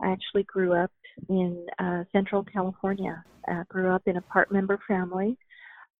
[0.01, 0.91] I actually grew up
[1.29, 3.23] in uh, Central California.
[3.47, 5.37] I grew up in a part member family.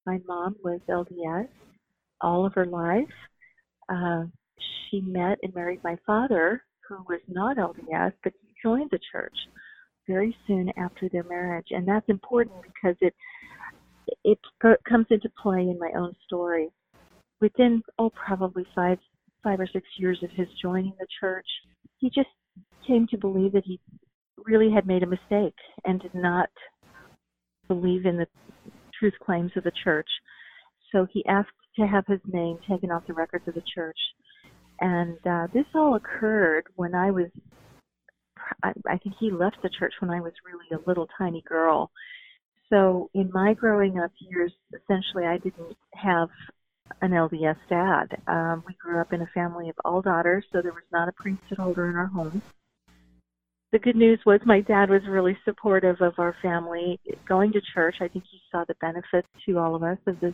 [0.06, 1.48] My mom was LDS
[2.22, 3.06] all of her life.
[3.90, 4.24] Uh,
[4.90, 9.36] she met and married my father, who was not LDS, but he joined the church
[10.08, 13.14] very soon after their marriage, and that's important because it
[14.24, 14.40] it
[14.88, 16.70] comes into play in my own story.
[17.42, 18.98] Within oh probably five
[19.44, 21.46] five or six years of his joining the church,
[21.98, 22.30] he just
[22.86, 23.80] came to believe that he
[24.46, 25.56] really had made a mistake
[25.86, 26.50] and did not
[27.68, 28.28] believe in the
[28.98, 30.08] truth claims of the church.
[30.92, 33.98] So he asked to have his name taken off the records of the church.
[34.80, 37.28] And uh, this all occurred when I was
[38.64, 41.92] I, I think he left the church when I was really a little tiny girl.
[42.70, 46.30] So in my growing up years, essentially, I didn't have
[47.02, 48.22] an LDS dad.
[48.28, 51.14] Um, we grew up in a family of all daughters, so there was not a
[51.14, 52.42] priesthood holder in our home.
[53.72, 57.98] The good news was my dad was really supportive of our family going to church.
[58.00, 60.34] I think he saw the benefits to all of us of this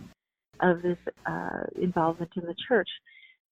[0.63, 2.90] of this uh, involvement in the church.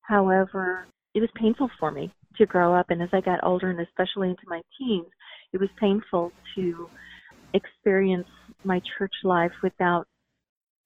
[0.02, 3.80] However, it was painful for me to grow up and as I got older and
[3.80, 5.08] especially into my teens,
[5.54, 6.90] it was painful to
[7.54, 8.28] experience
[8.64, 10.08] my church life without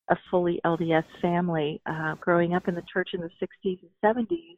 [0.09, 1.81] a fully LDS family.
[1.85, 4.57] Uh, growing up in the church in the 60s and 70s,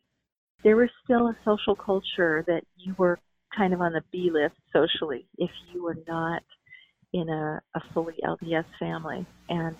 [0.63, 3.19] there was still a social culture that you were
[3.55, 6.43] kind of on the B list socially if you were not
[7.13, 9.25] in a, a fully LDS family.
[9.49, 9.75] And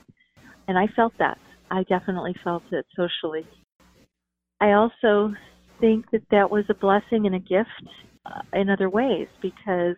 [0.68, 1.38] and I felt that.
[1.70, 3.46] I definitely felt it socially.
[4.60, 5.34] I also
[5.80, 7.70] think that that was a blessing and a gift
[8.26, 9.96] uh, in other ways because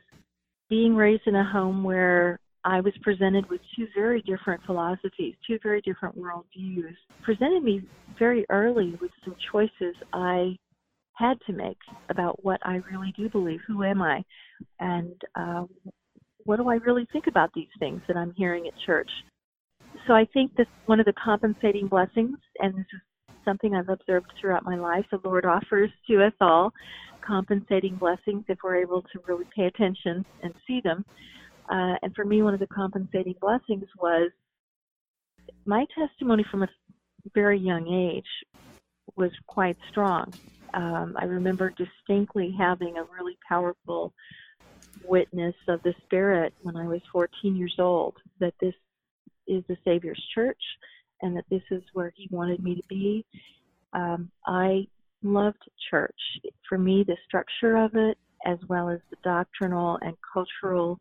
[0.69, 5.59] being raised in a home where I was presented with two very different philosophies, two
[5.63, 7.81] very different worldviews, presented me
[8.17, 10.57] very early with some choices I
[11.13, 11.77] had to make
[12.09, 13.59] about what I really do believe.
[13.67, 14.23] Who am I?
[14.79, 15.65] And uh,
[16.45, 19.09] what do I really think about these things that I'm hearing at church?
[20.09, 22.99] So I think that one of the compensating blessings, and this is
[23.45, 25.05] something I've observed throughout my life.
[25.11, 26.71] The Lord offers to us all
[27.21, 31.05] compensating blessings if we're able to really pay attention and see them.
[31.71, 34.31] Uh, and for me, one of the compensating blessings was
[35.65, 36.67] my testimony from a
[37.35, 38.25] very young age
[39.15, 40.33] was quite strong.
[40.73, 44.11] Um, I remember distinctly having a really powerful
[45.03, 48.73] witness of the Spirit when I was 14 years old that this
[49.49, 50.61] is the Savior's church
[51.21, 53.25] and that this is where He wanted me to be.
[53.93, 54.87] Um, I
[55.23, 56.19] loved church.
[56.67, 60.99] For me, the structure of it, as well as the doctrinal and cultural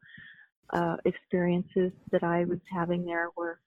[0.72, 3.60] uh, experiences that I was having there, were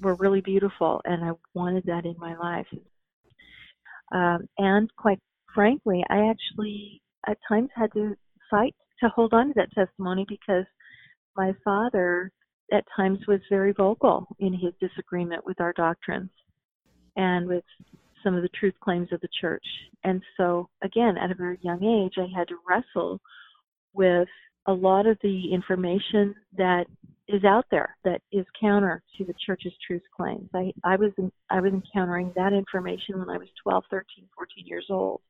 [0.00, 2.66] were really beautiful, and I wanted that in my life.
[4.12, 5.20] Um, and quite
[5.54, 8.16] frankly, I actually at times had to
[8.50, 10.64] fight to hold on to that testimony because
[11.36, 12.30] my father
[12.72, 16.30] at times was very vocal in his disagreement with our doctrines
[17.16, 17.64] and with
[18.22, 19.64] some of the truth claims of the church.
[20.04, 23.20] And so, again, at a very young age, I had to wrestle
[23.92, 24.28] with
[24.66, 26.86] a lot of the information that
[27.28, 30.48] is out there that is counter to the church's truth claims.
[30.54, 31.12] I, I was
[31.50, 35.20] I was encountering that information when I was 12, 13, 14 years old,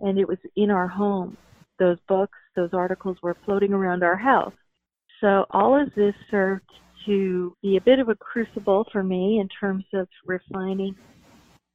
[0.00, 1.36] and it was in our home.
[1.78, 4.52] Those books, those articles were floating around our house.
[5.20, 6.68] So all of this served
[7.06, 10.94] to be a bit of a crucible for me in terms of refining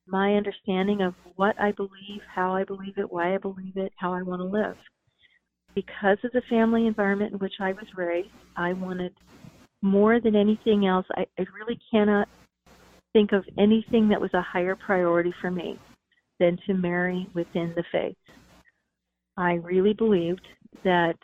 [0.08, 4.14] my understanding of what I believe, how I believe it, why I believe it, how
[4.14, 4.76] I want to live.
[5.74, 9.14] Because of the family environment in which I was raised, I wanted
[9.82, 12.28] more than anything else, I, I really cannot
[13.14, 15.80] think of anything that was a higher priority for me
[16.40, 18.18] than to marry within the faith.
[19.38, 20.46] I really believed
[20.84, 21.16] that,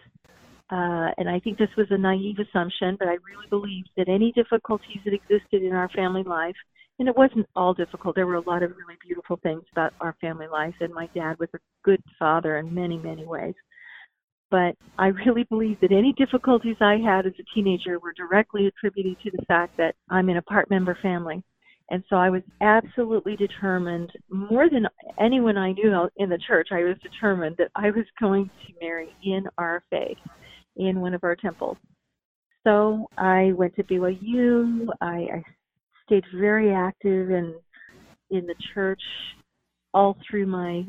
[0.72, 4.32] uh, and I think this was a naive assumption, but I really believed that any
[4.32, 6.56] difficulties that existed in our family life,
[6.98, 10.16] and it wasn't all difficult, there were a lot of really beautiful things about our
[10.22, 13.56] family life, and my dad was a good father in many, many ways.
[14.50, 19.18] But I really believe that any difficulties I had as a teenager were directly attributed
[19.24, 21.44] to the fact that I'm in a part member family.
[21.90, 24.88] And so I was absolutely determined, more than
[25.20, 29.10] anyone I knew in the church, I was determined that I was going to marry
[29.24, 30.18] in our faith,
[30.88, 31.78] in one of our temples.
[32.66, 34.88] So I went to BYU.
[35.02, 35.44] I, I
[36.06, 37.56] stayed very active in
[38.30, 39.02] in the church
[39.94, 40.86] all through my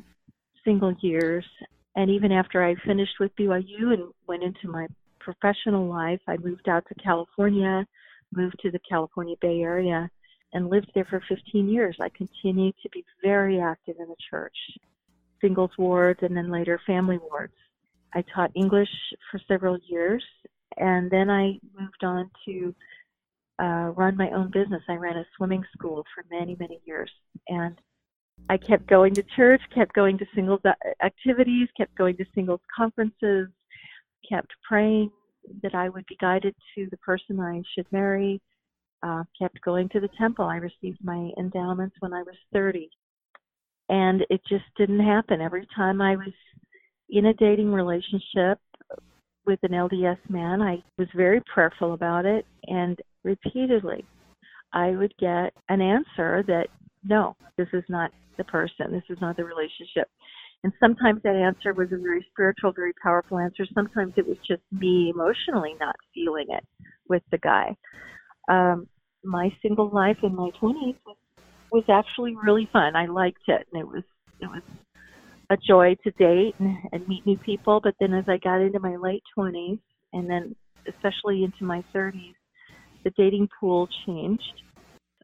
[0.64, 1.44] single years
[1.96, 4.86] and even after I finished with BYU and went into my
[5.20, 7.86] professional life, I moved out to California,
[8.34, 10.08] moved to the California Bay Area,
[10.54, 11.96] and lived there for 15 years.
[12.00, 14.56] I continued to be very active in the church,
[15.40, 17.54] singles wards, and then later family wards.
[18.14, 18.90] I taught English
[19.30, 20.24] for several years,
[20.76, 22.74] and then I moved on to
[23.60, 24.82] uh, run my own business.
[24.88, 27.10] I ran a swimming school for many, many years,
[27.48, 27.76] and
[28.48, 30.60] I kept going to church, kept going to singles
[31.02, 33.48] activities, kept going to singles conferences,
[34.28, 35.10] kept praying
[35.62, 38.40] that I would be guided to the person I should marry,
[39.02, 40.44] uh, kept going to the temple.
[40.44, 42.88] I received my endowments when I was 30.
[43.88, 45.40] And it just didn't happen.
[45.40, 46.32] Every time I was
[47.12, 48.58] in a dating relationship
[49.46, 52.46] with an LDS man, I was very prayerful about it.
[52.66, 54.04] And repeatedly,
[54.72, 56.68] I would get an answer that
[57.04, 58.90] no, this is not the person.
[58.90, 60.08] This is not the relationship.
[60.64, 63.66] And sometimes that answer was a very spiritual, very powerful answer.
[63.74, 66.64] Sometimes it was just me emotionally not feeling it
[67.08, 67.76] with the guy.
[68.48, 68.86] Um,
[69.24, 71.16] my single life in my 20s was,
[71.72, 72.94] was actually really fun.
[72.94, 74.04] I liked it, and it was
[74.40, 74.62] it was
[75.50, 77.80] a joy to date and, and meet new people.
[77.82, 79.78] But then as I got into my late 20s,
[80.12, 80.54] and then
[80.88, 82.34] especially into my 30s,
[83.04, 84.62] the dating pool changed.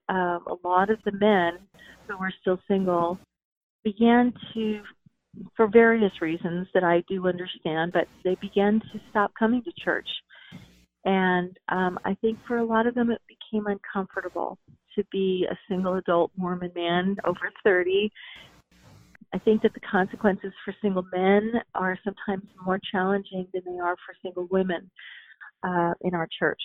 [0.08, 1.58] Um, a lot of the men
[2.06, 3.18] who were still single
[3.84, 4.80] began to,
[5.56, 10.08] for various reasons that I do understand, but they began to stop coming to church.
[11.04, 14.58] And um, I think for a lot of them, it became uncomfortable
[14.94, 18.10] to be a single adult Mormon man over 30.
[19.32, 23.96] I think that the consequences for single men are sometimes more challenging than they are
[24.06, 24.90] for single women
[25.62, 26.60] uh, in our church.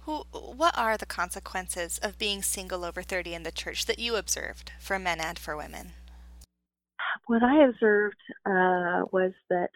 [0.00, 4.16] Who, what are the consequences of being single over 30 in the church that you
[4.16, 5.92] observed for men and for women?
[7.26, 9.70] What I observed uh, was that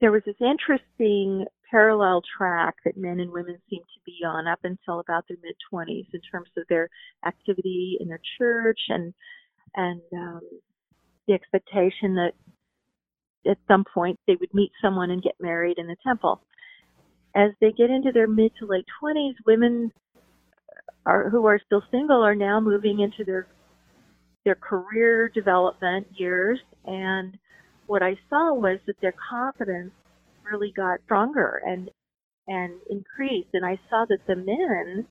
[0.00, 4.60] there was this interesting parallel track that men and women seem to be on up
[4.62, 6.88] until about their mid 20s in terms of their
[7.26, 9.12] activity in their church and
[9.76, 10.40] and um,
[11.26, 12.32] the expectation that
[13.48, 16.40] at some point they would meet someone and get married in the temple.
[17.34, 19.92] As they get into their mid to late 20s, women
[21.06, 23.46] are, who are still single are now moving into their
[24.44, 27.36] their career development years and
[27.86, 29.90] what I saw was that their confidence
[30.50, 31.90] really got stronger and
[32.46, 35.06] and increased and I saw that the men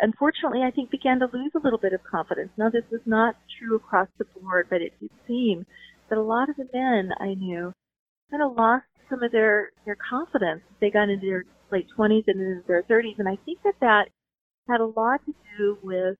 [0.00, 2.50] unfortunately I think began to lose a little bit of confidence.
[2.56, 5.66] Now this was not true across the board, but it did seem
[6.08, 7.72] that a lot of the men I knew
[8.30, 10.62] kind of lost some of their their confidence.
[10.80, 13.18] They got into their late 20s and into their 30s.
[13.18, 14.04] And I think that that
[14.68, 16.16] had a lot to do with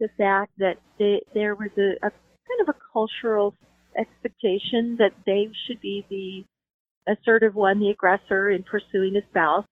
[0.00, 3.54] the fact that they, there was a, a kind of a cultural
[3.98, 9.66] expectation that they should be the assertive one, the aggressor in pursuing a spouse,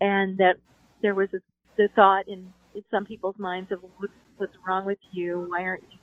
[0.00, 0.56] and that
[1.02, 1.38] there was a,
[1.76, 5.46] the thought in, in some people's minds of what's, what's wrong with you?
[5.48, 5.98] Why aren't you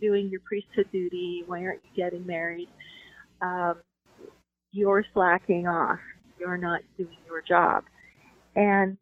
[0.00, 1.42] doing your priesthood duty?
[1.46, 2.68] Why aren't you getting married?
[3.40, 3.76] Um,
[4.70, 5.98] you're slacking off.
[6.38, 7.84] You're not doing your job.
[8.54, 8.98] And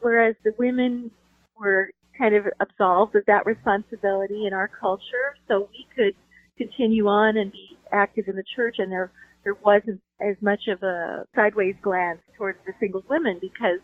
[0.00, 1.10] whereas the women
[1.58, 6.14] were kind of absolved of that responsibility in our culture, so we could
[6.56, 9.10] continue on and be active in the church, and there
[9.44, 13.80] there wasn't as much of a sideways glance towards the single women because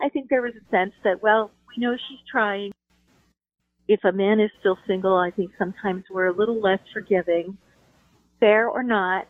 [0.00, 2.72] I think there was a sense that well, we know she's trying.
[3.88, 7.56] If a man is still single, I think sometimes we're a little less forgiving,
[8.40, 9.28] fair or not.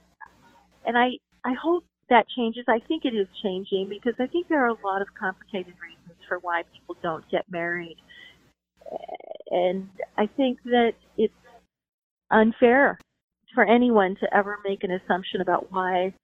[0.85, 2.65] And I I hope that changes.
[2.69, 6.19] I think it is changing because I think there are a lot of complicated reasons
[6.29, 7.97] for why people don't get married.
[9.51, 11.35] And I think that it's
[12.31, 12.99] unfair
[13.55, 16.15] for anyone to ever make an assumption about why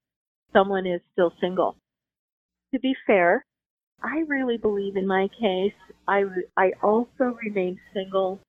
[0.52, 1.76] someone is still single.
[2.74, 3.44] To be fair,
[4.02, 5.74] I really believe in my case,
[6.08, 6.24] I,
[6.56, 8.40] I also remained single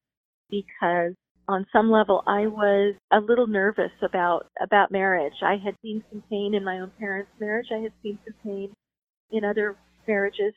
[0.50, 1.14] because
[1.48, 5.34] on some level I was a little nervous about about marriage.
[5.42, 7.68] I had seen some pain in my own parents' marriage.
[7.72, 8.74] I had seen some pain
[9.32, 9.76] in other
[10.08, 10.54] marriages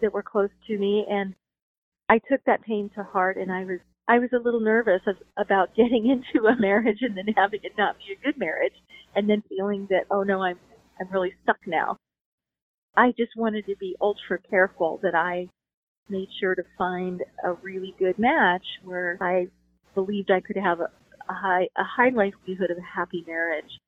[0.00, 1.34] that were close to me and
[2.08, 5.16] I took that pain to heart and I was I was a little nervous of,
[5.36, 8.74] about getting into a marriage and then having it not be a good marriage
[9.16, 10.58] and then feeling that oh no I'm
[11.00, 11.96] I'm really stuck now.
[12.98, 15.46] I just wanted to be ultra careful that I
[16.08, 19.46] made sure to find a really good match where I
[19.94, 20.90] believed I could have a,
[21.28, 23.78] a high a high likelihood of a happy marriage.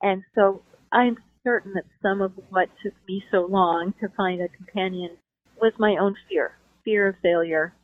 [0.00, 4.48] And so I'm certain that some of what took me so long to find a
[4.48, 5.16] companion
[5.60, 6.52] was my own fear,
[6.84, 7.74] fear of failure.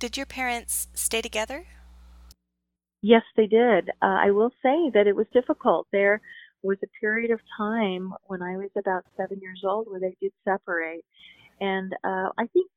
[0.00, 1.66] Did your parents stay together?
[3.02, 3.90] Yes, they did.
[4.02, 5.86] Uh, I will say that it was difficult.
[5.92, 6.20] There
[6.62, 10.32] was a period of time when I was about seven years old where they did
[10.44, 11.04] separate.
[11.60, 12.70] And uh, I think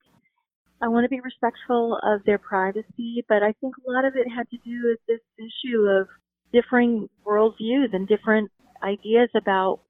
[0.81, 4.27] I want to be respectful of their privacy, but I think a lot of it
[4.35, 6.07] had to do with this issue of
[6.51, 8.51] differing worldviews and different
[8.83, 9.81] ideas about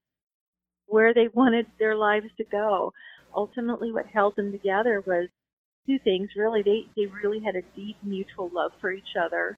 [0.86, 2.92] where they wanted their lives to go.
[3.34, 5.28] Ultimately, what held them together was
[5.86, 6.62] two things really.
[6.62, 9.56] They, they really had a deep mutual love for each other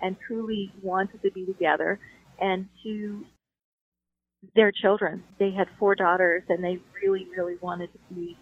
[0.00, 2.00] and truly wanted to be together.
[2.40, 3.26] And to
[4.54, 8.36] their children, they had four daughters and they really, really wanted to be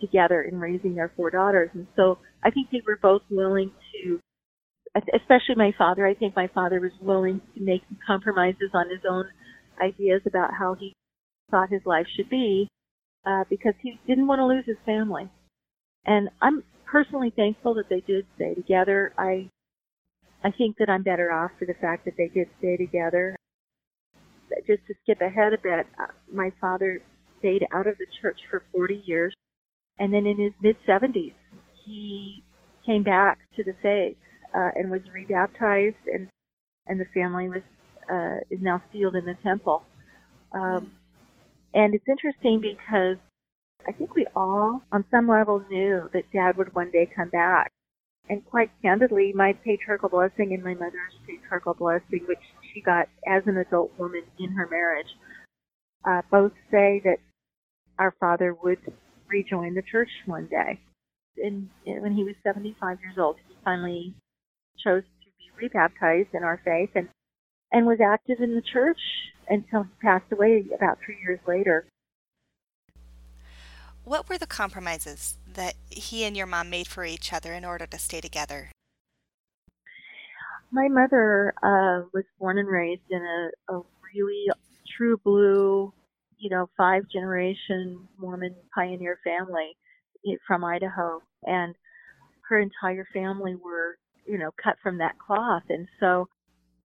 [0.00, 1.70] together in raising their four daughters.
[1.74, 4.20] And so I think they were both willing to,
[5.14, 9.26] especially my father, I think my father was willing to make compromises on his own
[9.82, 10.92] ideas about how he
[11.50, 12.68] thought his life should be
[13.26, 15.28] uh, because he didn't want to lose his family.
[16.06, 19.12] And I'm personally thankful that they did stay together.
[19.16, 19.48] I
[20.44, 23.34] I think that I'm better off for the fact that they did stay together.
[24.66, 27.02] Just to skip ahead a bit, uh, my father
[27.38, 29.34] stayed out of the church for 40 years
[29.98, 31.34] and then in his mid 70s,
[31.84, 32.42] he
[32.84, 34.16] came back to the faith
[34.54, 36.28] uh, and was rebaptized, and
[36.86, 37.62] and the family was
[38.10, 39.82] uh, is now sealed in the temple.
[40.52, 40.92] Um,
[41.72, 43.16] and it's interesting because
[43.86, 47.70] I think we all, on some level, knew that Dad would one day come back.
[48.28, 52.38] And quite candidly, my patriarchal blessing and my mother's patriarchal blessing, which
[52.74, 55.06] she got as an adult woman in her marriage,
[56.04, 57.18] uh, both say that
[57.98, 58.78] our father would
[59.28, 60.80] rejoin the church one day.
[61.36, 64.14] And when he was 75 years old, he finally
[64.84, 67.08] chose to be rebaptized in our faith and
[67.72, 69.00] and was active in the church
[69.48, 71.84] until he passed away about three years later.
[74.04, 77.86] What were the compromises that he and your mom made for each other in order
[77.86, 78.70] to stay together?
[80.74, 83.82] My mother uh, was born and raised in a, a
[84.14, 84.46] really
[84.96, 85.92] true blue
[86.38, 89.76] you know, five generation Mormon pioneer family
[90.46, 91.74] from Idaho, and
[92.48, 95.62] her entire family were, you know, cut from that cloth.
[95.70, 96.28] And so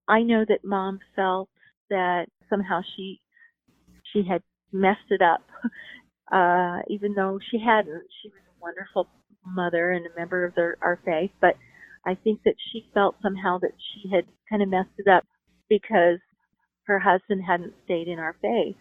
[0.08, 1.50] I know that mom felt
[1.90, 3.20] that somehow she
[4.14, 4.42] she had
[4.72, 5.42] messed it up,
[6.32, 8.04] uh, even though she hadn't.
[8.22, 9.08] She was a wonderful
[9.46, 11.56] mother and a member of their, our faith, but
[12.06, 15.26] I think that she felt somehow that she had kind of messed it up
[15.70, 16.20] because
[16.86, 18.78] her husband hadn't stayed in our faith.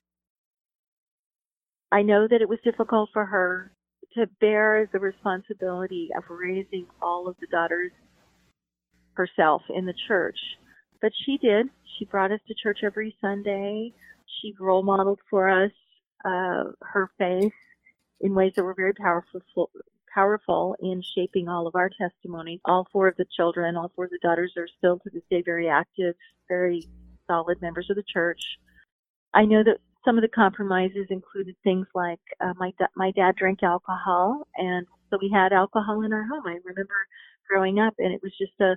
[1.92, 3.72] I know that it was difficult for her
[4.14, 7.92] to bear the responsibility of raising all of the daughters
[9.14, 10.38] herself in the church.
[11.00, 11.66] But she did.
[11.98, 13.92] She brought us to church every Sunday.
[14.40, 15.72] She role modeled for us
[16.24, 17.52] uh, her faith
[18.20, 19.40] in ways that were very powerful,
[20.14, 22.60] powerful in shaping all of our testimonies.
[22.64, 25.42] All four of the children, all four of the daughters are still to this day
[25.44, 26.14] very active,
[26.48, 26.88] very
[27.26, 28.40] solid members of the church.
[29.34, 33.36] I know that some of the compromises included things like uh, my da- my dad
[33.36, 36.44] drank alcohol, and so we had alcohol in our home.
[36.46, 36.94] I remember
[37.48, 38.76] growing up, and it was just a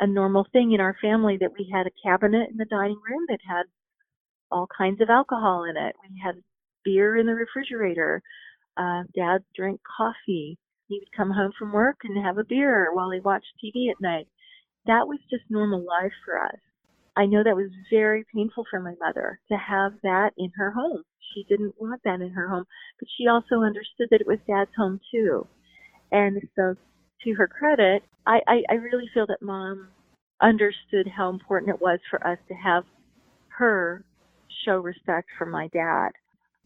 [0.00, 3.24] a normal thing in our family that we had a cabinet in the dining room
[3.28, 3.64] that had
[4.50, 5.94] all kinds of alcohol in it.
[6.10, 6.36] We had
[6.84, 8.22] beer in the refrigerator.
[8.76, 10.58] Uh, dad drank coffee.
[10.88, 14.00] He would come home from work and have a beer while he watched TV at
[14.00, 14.28] night.
[14.86, 16.58] That was just normal life for us.
[17.16, 21.02] I know that was very painful for my mother to have that in her home.
[21.34, 22.64] She didn't want that in her home,
[22.98, 25.46] but she also understood that it was dad's home too.
[26.10, 26.74] And so
[27.24, 29.88] to her credit, I, I, I really feel that mom
[30.40, 32.84] understood how important it was for us to have
[33.58, 34.04] her
[34.64, 36.10] show respect for my dad.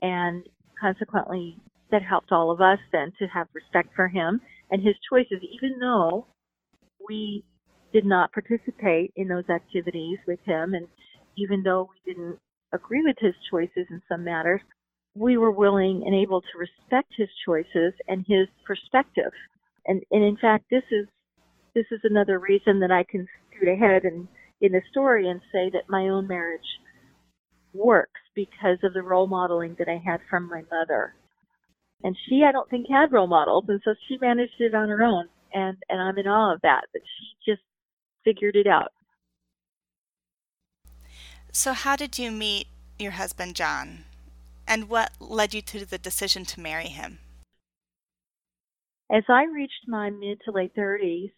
[0.02, 0.46] And
[0.80, 1.58] consequently,
[1.90, 4.40] that helped all of us then to have respect for him
[4.70, 6.26] and his choices, even though
[7.08, 7.44] we
[7.92, 10.74] did not participate in those activities with him.
[10.74, 10.88] And
[11.36, 12.38] even though we didn't
[12.72, 14.60] agree with his choices in some matters,
[15.14, 19.32] we were willing and able to respect his choices and his perspective.
[19.86, 21.06] And, and in fact, this is
[21.74, 24.26] this is another reason that I can scoot ahead and
[24.62, 26.60] in the story and say that my own marriage
[27.74, 31.14] works because of the role modeling that I had from my mother.
[32.02, 35.02] And she, I don't think, had role models, and so she managed it on her
[35.02, 35.28] own.
[35.52, 36.82] And and I'm in awe of that.
[36.92, 37.62] That she just
[38.24, 38.92] figured it out.
[41.52, 42.66] So, how did you meet
[42.98, 44.04] your husband, John?
[44.68, 47.18] And what led you to the decision to marry him?
[49.10, 51.30] As I reached my mid to late 30s,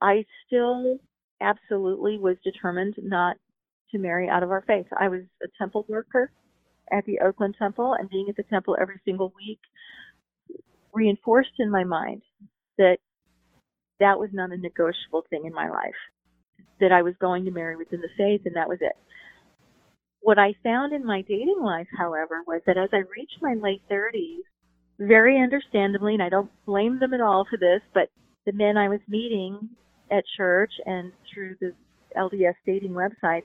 [0.00, 0.98] I still
[1.40, 3.36] absolutely was determined not
[3.90, 4.86] to marry out of our faith.
[4.98, 6.30] I was a temple worker
[6.90, 9.60] at the Oakland Temple, and being at the temple every single week
[10.92, 12.22] reinforced in my mind
[12.76, 12.98] that
[14.00, 15.98] that was not a negotiable thing in my life.
[16.80, 18.96] That I was going to marry within the faith, and that was it.
[20.20, 23.82] What I found in my dating life, however, was that as I reached my late
[23.90, 24.42] 30s,
[24.98, 28.10] very understandably, and I don't blame them at all for this, but
[28.46, 29.68] the men I was meeting
[30.10, 31.72] at church and through the
[32.16, 33.42] LDS dating websites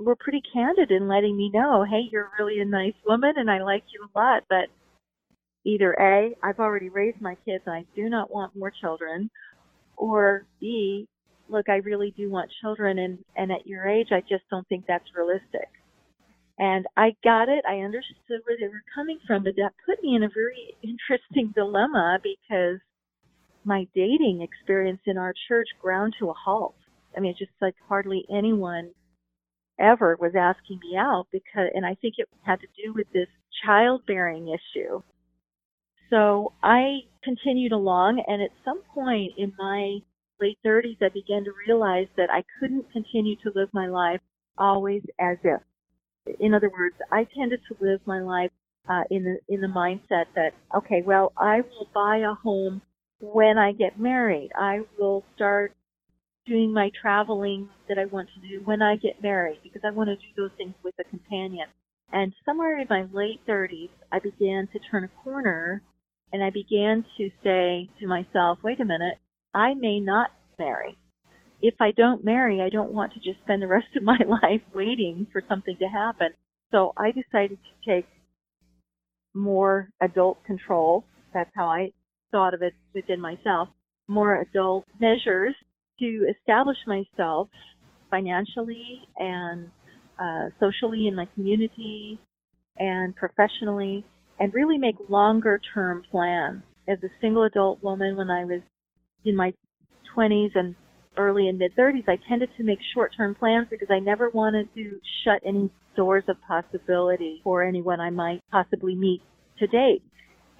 [0.00, 3.62] were pretty candid in letting me know, hey, you're really a nice woman and I
[3.62, 4.68] like you a lot, but
[5.64, 9.30] either A, I've already raised my kids and I do not want more children,
[9.96, 11.06] or B,
[11.48, 14.84] look, I really do want children and, and at your age, I just don't think
[14.86, 15.68] that's realistic.
[16.58, 17.64] And I got it.
[17.68, 21.52] I understood where they were coming from, but that put me in a very interesting
[21.54, 22.80] dilemma because
[23.64, 26.74] my dating experience in our church ground to a halt.
[27.16, 28.90] I mean, it's just like hardly anyone
[29.80, 33.28] ever was asking me out because, and I think it had to do with this
[33.64, 35.02] childbearing issue.
[36.10, 39.98] So I continued along, and at some point in my
[40.40, 44.20] late 30s, I began to realize that I couldn't continue to live my life
[44.58, 45.60] always as if.
[46.38, 48.50] In other words, I tended to live my life
[48.88, 52.82] uh, in the in the mindset that okay, well, I will buy a home
[53.20, 54.50] when I get married.
[54.58, 55.74] I will start
[56.46, 60.08] doing my traveling that I want to do when I get married because I want
[60.08, 61.66] to do those things with a companion.
[62.12, 65.82] And somewhere in my late 30s, I began to turn a corner
[66.32, 69.18] and I began to say to myself, wait a minute,
[69.54, 70.96] I may not marry.
[71.62, 74.62] If I don't marry, I don't want to just spend the rest of my life
[74.74, 76.30] waiting for something to happen.
[76.70, 78.06] So I decided to take
[79.34, 81.04] more adult control.
[81.34, 81.92] That's how I
[82.30, 83.68] thought of it within myself.
[84.08, 85.54] More adult measures
[86.00, 87.48] to establish myself
[88.10, 89.68] financially and
[90.18, 92.18] uh, socially in my community
[92.78, 94.04] and professionally
[94.38, 96.62] and really make longer term plans.
[96.88, 98.62] As a single adult woman, when I was
[99.24, 99.52] in my
[100.16, 100.74] 20s and
[101.16, 104.68] early and mid 30s, I tended to make short term plans because I never wanted
[104.74, 109.20] to shut any doors of possibility for anyone I might possibly meet
[109.58, 110.02] to date.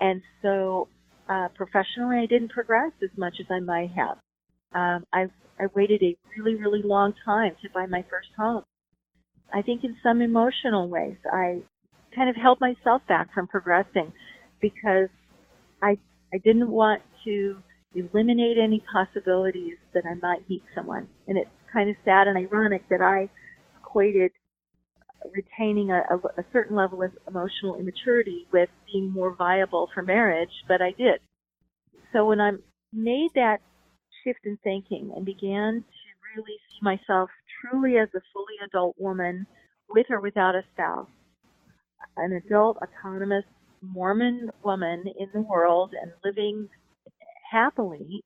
[0.00, 0.88] And so
[1.28, 4.18] uh, professionally, I didn't progress as much as I might have.
[4.72, 5.26] Um, I
[5.58, 8.64] I waited a really really long time to buy my first home.
[9.52, 11.62] I think in some emotional ways, I
[12.14, 14.12] kind of held myself back from progressing
[14.60, 15.08] because
[15.82, 15.98] I
[16.32, 17.56] I didn't want to
[17.94, 21.08] eliminate any possibilities that I might meet someone.
[21.26, 23.28] And it's kind of sad and ironic that I
[23.80, 24.30] equated
[25.34, 30.64] retaining a, a, a certain level of emotional immaturity with being more viable for marriage,
[30.66, 31.20] but I did.
[32.12, 32.52] So when I
[32.92, 33.58] made that
[34.24, 37.30] shift in thinking and began to really see myself
[37.60, 39.46] truly as a fully adult woman
[39.88, 41.08] with or without a spouse,
[42.16, 43.44] an adult, autonomous
[43.82, 46.68] Mormon woman in the world and living
[47.50, 48.22] happily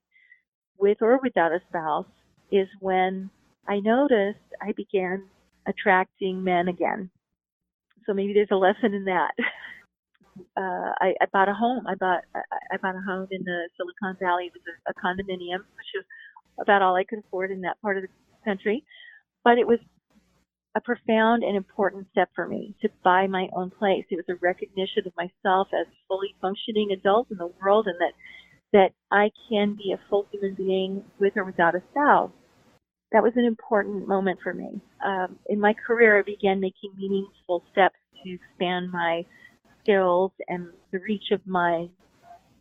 [0.77, 2.05] with or without a spouse
[2.51, 3.29] is when
[3.67, 5.25] I noticed I began
[5.67, 7.09] attracting men again.
[8.05, 9.31] So maybe there's a lesson in that.
[10.39, 11.87] Uh, I, I bought a home.
[11.87, 12.41] I bought I,
[12.73, 14.45] I bought a home in the Silicon Valley.
[14.47, 16.05] It was a, a condominium, which was
[16.61, 18.09] about all I could afford in that part of the
[18.45, 18.83] country.
[19.43, 19.79] But it was
[20.75, 24.05] a profound and important step for me to buy my own place.
[24.11, 27.95] It was a recognition of myself as a fully functioning adult in the world and
[27.99, 28.13] that
[28.73, 32.31] that I can be a full human being with or without a spouse.
[33.11, 34.81] that was an important moment for me.
[35.05, 39.25] Um, in my career, I began making meaningful steps to expand my
[39.85, 41.87] skills and the reach of my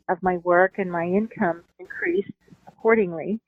[0.08, 2.30] of my work and my income increased
[2.68, 3.40] accordingly.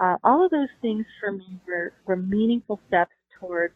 [0.00, 3.74] Uh, all of those things for me were, were meaningful steps towards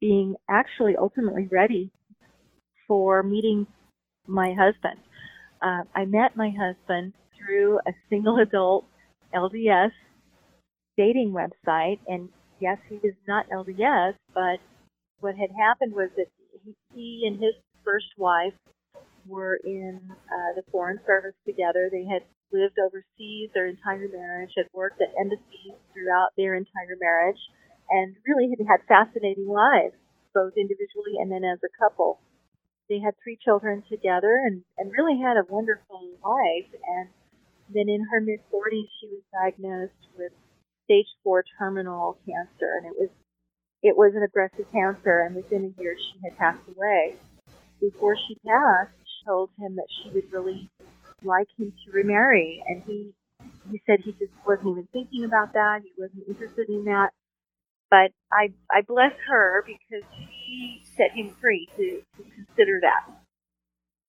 [0.00, 1.90] being actually ultimately ready
[2.86, 3.66] for meeting
[4.28, 5.00] my husband.
[5.60, 8.84] Uh, I met my husband through a single adult
[9.34, 9.90] LDS
[10.96, 12.28] dating website, and
[12.60, 14.60] yes, he was not LDS, but
[15.20, 16.26] what had happened was that
[16.64, 18.52] he, he and his first wife
[19.28, 21.88] were in uh, the Foreign Service together.
[21.90, 27.40] They had lived overseas their entire marriage, had worked at embassies throughout their entire marriage,
[27.90, 29.94] and really had had fascinating lives,
[30.34, 32.20] both individually and then as a couple.
[32.88, 36.70] They had three children together and, and really had a wonderful life.
[36.70, 37.08] And
[37.68, 40.32] then in her mid 40s, she was diagnosed with
[40.84, 43.10] stage four terminal cancer, and it was
[43.82, 45.20] it was an aggressive cancer.
[45.26, 47.16] And within a year, she had passed away.
[47.80, 48.94] Before she passed,
[49.26, 50.70] told him that she would really
[51.22, 53.12] like him to remarry, and he
[53.70, 55.82] he said he just wasn't even thinking about that.
[55.82, 57.10] He wasn't interested in that.
[57.90, 63.12] But I I bless her because she set him free to, to consider that.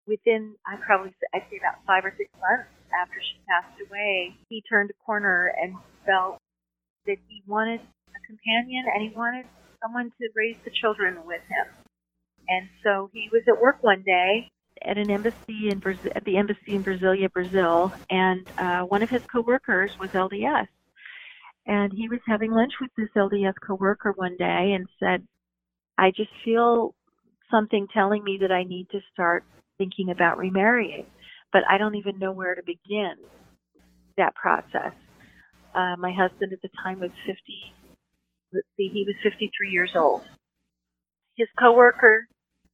[0.06, 4.62] Within I probably I'd say about five or six months after she passed away, he
[4.68, 5.74] turned a corner and
[6.06, 6.38] felt
[7.06, 9.46] that he wanted a companion and he wanted
[9.82, 11.66] someone to raise the children with him.
[12.48, 14.48] And so he was at work one day
[14.84, 19.10] at an embassy in Brazil, at the embassy in Brasilia, Brazil, and uh, one of
[19.10, 20.68] his coworkers was LDS,
[21.66, 25.26] and he was having lunch with this LDS coworker one day and said,
[25.98, 26.94] "I just feel
[27.50, 29.44] something telling me that I need to start
[29.78, 31.06] thinking about remarrying,
[31.52, 33.14] but I don't even know where to begin
[34.16, 34.92] that process."
[35.74, 37.40] Uh, my husband at the time was 50.
[38.52, 40.22] Let's see, he was 53 years old.
[41.36, 42.28] His coworker,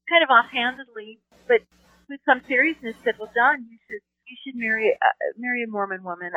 [0.06, 1.18] kind of offhandedly,
[1.48, 1.60] but
[2.10, 6.02] with some seriousness said, "Well, John, you should you should marry uh, marry a Mormon
[6.02, 6.32] woman.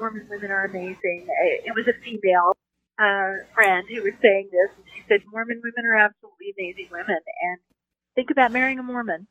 [0.00, 1.28] Mormon women are amazing."
[1.64, 2.56] It was a female
[2.98, 7.20] uh, friend who was saying this, and she said, "Mormon women are absolutely amazing women,
[7.20, 7.58] and
[8.16, 9.28] think about marrying a Mormon."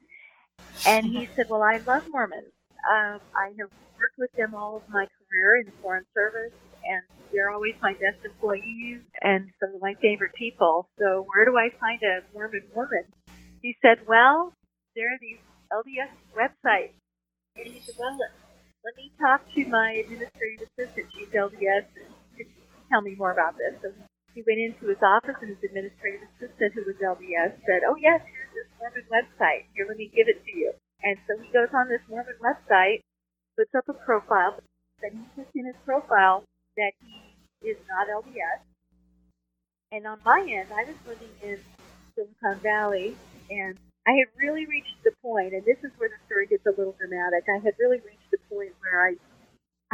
[0.86, 2.54] And he said, "Well, I love Mormons.
[2.86, 6.54] Um, I have worked with them all of my career in the Foreign Service,
[6.86, 7.02] and
[7.34, 10.90] they're always my best employees and some of my favorite people.
[10.98, 13.04] So where do I find a Mormon woman?"
[13.62, 14.54] He said, "Well,
[14.96, 16.98] there are these LDS websites.
[17.56, 21.08] Let, me talk to my administrative assistant.
[21.14, 22.48] She's LDS and
[22.90, 23.76] tell me more about this.
[23.82, 23.92] So
[24.34, 28.22] he went into his office and his administrative assistant, who was LDS, said, oh, yes,
[28.24, 29.68] here's this Mormon website.
[29.76, 30.74] Here, let me give it to you.
[31.04, 33.02] And so he goes on this Mormon website,
[33.58, 34.60] puts up a profile,
[35.02, 36.44] then he puts in his profile
[36.78, 38.64] that he is not LDS.
[39.92, 41.60] And on my end, I was living in
[42.16, 43.16] Silicon Valley,
[43.50, 43.78] and
[44.10, 46.96] I had really reached the point, and this is where the story gets a little
[46.98, 47.46] dramatic.
[47.46, 49.14] I had really reached the point where I,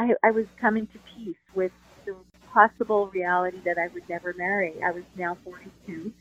[0.01, 1.73] I, I was coming to peace with
[2.05, 2.15] the
[2.53, 4.75] possible reality that I would never marry.
[4.81, 6.13] I was now 42,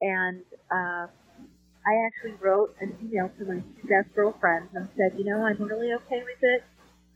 [0.00, 1.06] and uh,
[1.86, 5.62] I actually wrote an email to my two best girlfriends and said, you know, I'm
[5.62, 6.64] really okay with it.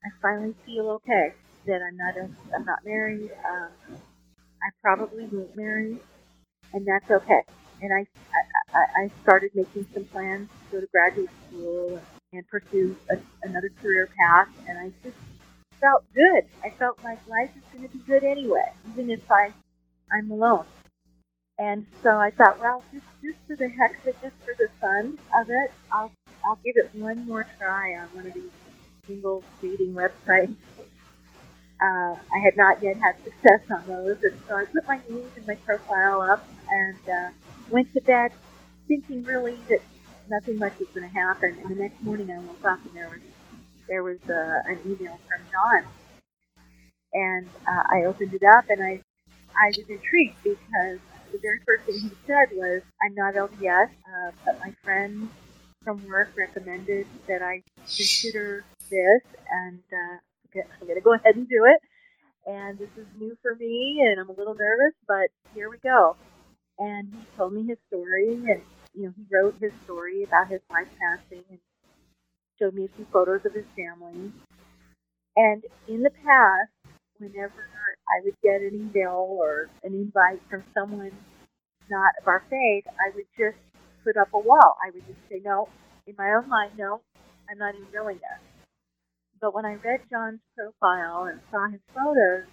[0.05, 1.35] I finally feel okay
[1.67, 3.33] that I'm not a, I'm not married.
[3.51, 3.99] Um,
[4.63, 5.99] I probably won't marry,
[6.73, 7.43] and that's okay.
[7.83, 12.01] And I, I, I started making some plans to go to graduate school
[12.33, 15.17] and pursue a, another career path, and I just
[15.81, 16.45] felt good.
[16.65, 19.53] I felt like life is going to be good anyway, even if I
[20.11, 20.65] I'm alone.
[21.59, 24.69] And so I thought, well, just just for the heck of it, just for the
[24.81, 26.13] fun of it, I'll
[26.45, 28.51] I'll give it one more try on one of these
[29.07, 30.55] single dating websites.
[31.81, 35.29] Uh, I had not yet had success on those, and so I put my name
[35.37, 37.31] and my profile up and uh,
[37.71, 38.33] went to bed
[38.89, 39.81] thinking really that
[40.29, 41.57] nothing much was going to happen.
[41.63, 43.21] And the next morning I woke up and there was
[43.89, 45.85] there was uh, an email from John,
[47.13, 49.01] and uh, I opened it up and I
[49.55, 50.99] I was intrigued because
[51.33, 55.29] the very first thing he said was, "I'm not LDS, uh, but my friend
[55.85, 60.19] from work recommended that I consider this, and uh,
[60.55, 61.81] I'm going to go ahead and do it."
[62.45, 66.17] And this is new for me, and I'm a little nervous, but here we go.
[66.79, 68.63] And he told me his story, and
[68.95, 71.59] you know, he wrote his story about his wife passing and
[72.59, 74.33] showed me a few photos of his family.
[75.37, 76.71] And in the past,
[77.19, 77.69] whenever
[78.09, 81.13] I would get an email or an invite from someone
[81.91, 83.59] not of our faith, I would just
[84.05, 84.77] put up a wall.
[84.85, 85.69] I would just say, no,
[86.07, 87.01] in my own mind, no,
[87.49, 88.41] I'm not even doing this.
[89.41, 92.45] But when I read John's profile and saw his photos,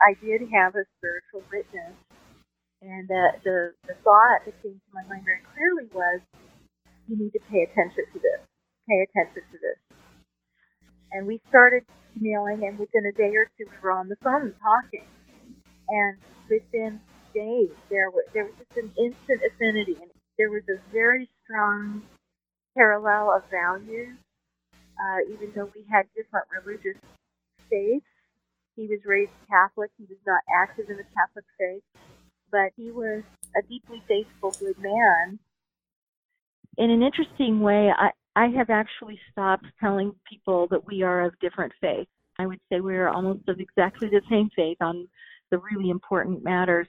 [0.00, 1.94] I did have a spiritual witness,
[2.82, 6.20] and the, the, the thought that came to my mind very clearly was,
[7.08, 8.40] you need to pay attention to this.
[8.88, 9.78] Pay attention to this.
[11.12, 11.84] And we started
[12.16, 15.06] emailing, and within a day or two, we were on the phone talking.
[15.88, 16.18] And
[16.50, 17.00] within
[17.34, 22.02] days, there was, there was just an instant affinity, and there was a very strong
[22.76, 24.16] parallel of values,
[25.00, 27.00] uh, even though we had different religious
[27.70, 28.06] faiths.
[28.76, 29.90] He was raised Catholic.
[29.98, 31.82] He was not active in the Catholic faith,
[32.50, 33.22] but he was
[33.56, 35.38] a deeply faithful, good man.
[36.76, 41.38] In an interesting way, I, I have actually stopped telling people that we are of
[41.40, 42.10] different faiths.
[42.38, 45.08] I would say we are almost of exactly the same faith on
[45.50, 46.86] the really important matters.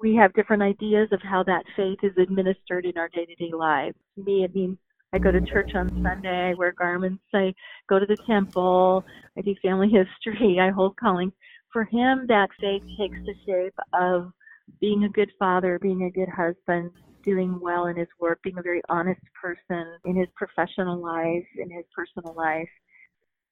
[0.00, 3.52] We have different ideas of how that faith is administered in our day to day
[3.56, 3.96] lives.
[4.16, 4.78] To me, it means
[5.12, 7.54] I go to church on Sunday, I wear garments, I
[7.88, 9.04] go to the temple,
[9.38, 9.88] I do family
[10.24, 11.32] history, I hold callings.
[11.76, 14.32] For him, that faith takes the shape of
[14.80, 16.90] being a good father, being a good husband,
[17.22, 21.70] doing well in his work, being a very honest person in his professional life, in
[21.70, 22.70] his personal life.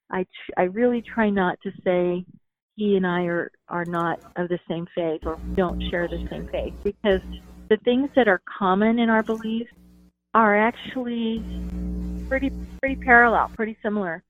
[0.09, 2.25] I, tr- I really try not to say
[2.75, 6.49] he and I are, are not of the same faith or don't share the same
[6.51, 7.21] faith because
[7.69, 9.69] the things that are common in our beliefs
[10.33, 11.43] are actually
[12.27, 12.49] pretty
[12.81, 14.23] pretty parallel, pretty similar.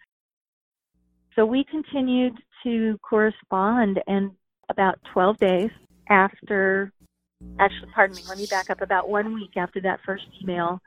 [1.37, 2.33] So we continued
[2.65, 4.31] to correspond and
[4.69, 5.69] about 12 days
[6.09, 6.91] after
[7.59, 10.81] actually pardon me, let me back up about 1 week after that first email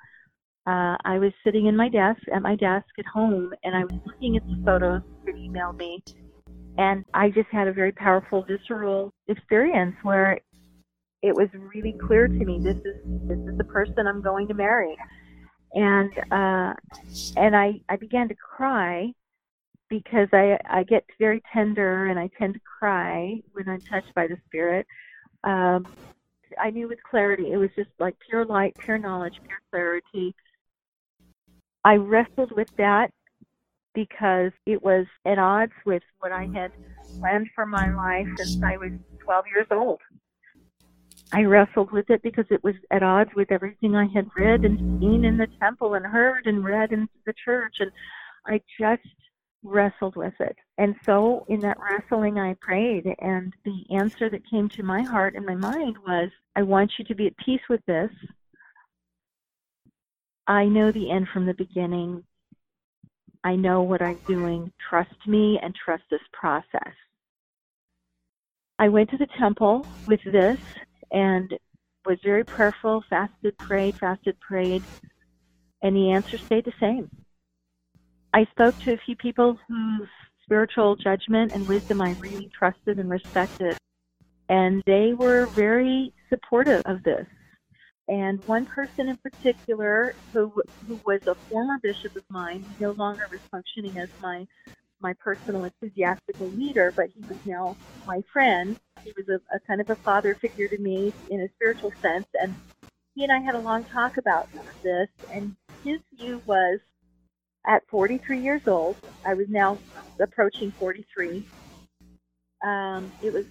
[0.66, 4.00] uh, I was sitting in my desk at my desk at home and I was
[4.04, 6.02] looking at the photos that emailed me
[6.78, 10.38] and I just had a very powerful visceral experience where
[11.22, 14.54] it was really clear to me this is this is the person I'm going to
[14.54, 14.96] marry,
[15.74, 16.74] and uh,
[17.36, 19.12] and I I began to cry
[19.88, 24.26] because I I get very tender and I tend to cry when I'm touched by
[24.26, 24.86] the spirit.
[25.44, 25.86] Um,
[26.60, 30.34] I knew with clarity it was just like pure light, pure knowledge, pure clarity.
[31.84, 33.10] I wrestled with that
[33.94, 36.72] because it was at odds with what I had
[37.18, 38.92] planned for my life since I was
[39.24, 40.00] 12 years old.
[41.32, 45.00] I wrestled with it because it was at odds with everything I had read and
[45.00, 47.76] seen in the temple and heard and read in the church.
[47.80, 47.90] And
[48.46, 49.02] I just
[49.62, 50.56] wrestled with it.
[50.78, 53.06] And so in that wrestling, I prayed.
[53.18, 57.04] And the answer that came to my heart and my mind was I want you
[57.06, 58.10] to be at peace with this.
[60.46, 62.24] I know the end from the beginning.
[63.44, 64.72] I know what I'm doing.
[64.88, 66.94] Trust me and trust this process.
[68.78, 70.58] I went to the temple with this
[71.10, 71.52] and
[72.06, 74.82] was very prayerful, fasted, prayed, fasted, prayed,
[75.82, 77.10] and the answer stayed the same.
[78.32, 80.08] I spoke to a few people whose
[80.44, 83.76] spiritual judgment and wisdom I really trusted and respected,
[84.48, 87.26] and they were very supportive of this
[88.08, 90.52] and one person in particular who
[90.86, 94.46] who was a former bishop of mine, no longer was functioning as my
[95.00, 98.78] my personal ecclesiastical leader, but he was now my friend.
[99.04, 102.26] He was a, a kind of a father figure to me in a spiritual sense,
[102.40, 102.54] and
[103.14, 104.48] he and I had a long talk about
[104.82, 105.08] this.
[105.30, 106.80] And his view was,
[107.68, 109.78] at 43 years old, I was now
[110.18, 111.46] approaching 43.
[112.64, 113.44] Um, it was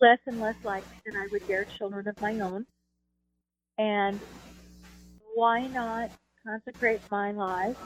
[0.00, 2.66] less and less likely that I would bear children of my own
[3.78, 4.20] and
[5.34, 6.10] why not
[6.46, 7.76] consecrate my life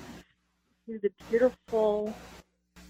[0.87, 2.12] to the beautiful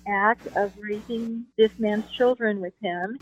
[0.08, 3.18] act of raising this man's children with him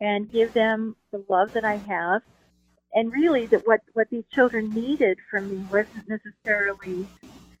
[0.00, 2.22] and give them the love that I have.
[2.94, 7.06] And really, that what, what these children needed from me wasn't necessarily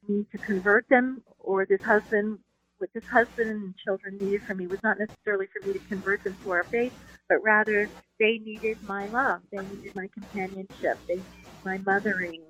[0.08, 2.38] me to convert them or this husband,
[2.78, 6.22] what this husband and children needed from me was not necessarily for me to convert
[6.24, 6.92] them to our faith,
[7.28, 7.88] but rather
[8.18, 9.40] they needed my love.
[9.50, 10.98] They needed my companionship.
[11.06, 12.42] They needed my mothering.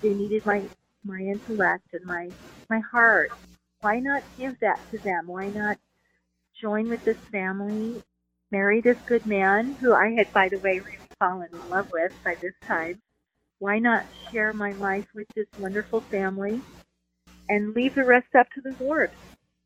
[0.00, 0.62] They needed my
[1.04, 2.30] my intellect and my
[2.68, 3.32] my heart.
[3.80, 5.26] Why not give that to them?
[5.26, 5.78] Why not
[6.60, 8.02] join with this family,
[8.50, 12.12] marry this good man who I had, by the way, really fallen in love with
[12.24, 13.00] by this time?
[13.58, 16.60] Why not share my life with this wonderful family
[17.50, 19.10] and leave the rest up to the Lord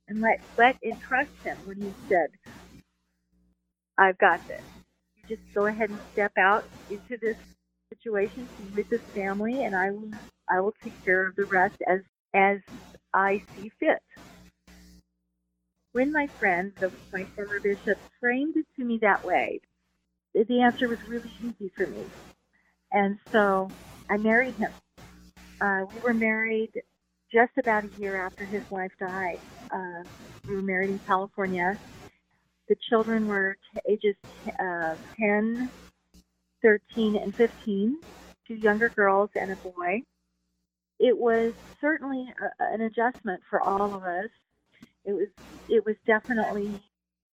[0.09, 2.31] and let let entrust Him when He said,
[3.97, 4.63] "I've got this."
[5.29, 7.37] just go ahead and step out into this
[7.89, 10.11] situation with this family, and I will
[10.49, 12.01] I will take care of the rest as
[12.35, 12.59] as
[13.13, 14.03] I see fit.
[15.93, 19.61] When my friend, the, my former bishop, framed it to me that way,
[20.35, 22.05] the answer was really easy for me,
[22.93, 23.71] and so
[24.11, 24.73] I married him.
[25.61, 26.83] Uh, we were married
[27.35, 29.41] just about a year after his wife died.
[29.73, 30.05] Uh,
[30.49, 31.77] we were married in California,
[32.69, 34.15] The children were ages
[34.61, 35.69] uh, 10,
[36.63, 37.99] 13, and 15,
[38.47, 40.03] two younger girls and a boy.
[41.01, 44.31] It was certainly a, an adjustment for all of us.
[45.05, 45.29] It was
[45.69, 46.81] it was definitely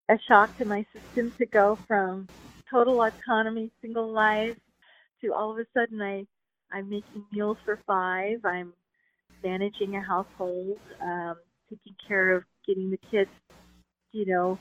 [0.08, 2.26] a shock to my system to go from
[2.70, 4.56] total autonomy, single life,
[5.20, 6.26] to all of a sudden I
[6.72, 8.44] I'm making meals for five.
[8.44, 8.72] I'm
[9.42, 11.36] managing a household, um,
[11.68, 13.30] taking care of getting the kids,
[14.12, 14.58] you know,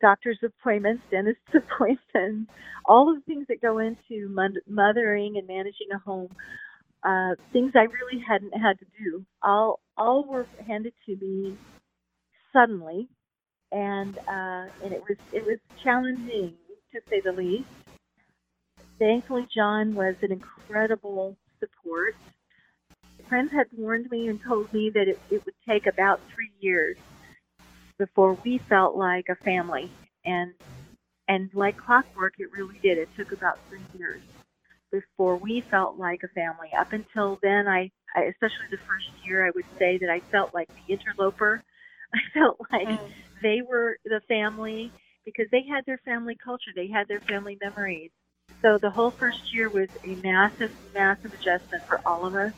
[0.00, 2.50] doctor's appointments, dentist appointments,
[2.84, 4.28] all of the things that go into
[4.68, 6.28] mothering and managing a home.
[7.04, 9.24] Uh, things I really hadn't had to do.
[9.42, 11.56] All all were handed to me
[12.52, 13.08] suddenly,
[13.72, 16.54] and uh, and it was it was challenging
[16.92, 17.68] to say the least.
[19.00, 22.14] Thankfully, John was an incredible support.
[23.32, 26.98] Friends had warned me and told me that it, it would take about three years
[27.96, 29.90] before we felt like a family,
[30.22, 30.52] and
[31.28, 32.98] and like clockwork, it really did.
[32.98, 34.20] It took about three years
[34.90, 36.68] before we felt like a family.
[36.78, 40.52] Up until then, I, I especially the first year, I would say that I felt
[40.52, 41.62] like the interloper.
[42.14, 43.10] I felt like mm.
[43.42, 44.92] they were the family
[45.24, 48.10] because they had their family culture, they had their family memories.
[48.60, 52.52] So the whole first year was a massive, massive adjustment for all of us.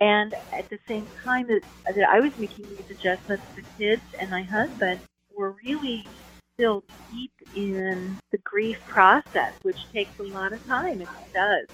[0.00, 1.62] And at the same time that,
[1.94, 5.00] that I was making these adjustments, the kids and my husband
[5.34, 6.06] were really
[6.54, 11.00] still deep in the grief process, which takes a lot of time.
[11.00, 11.66] It does.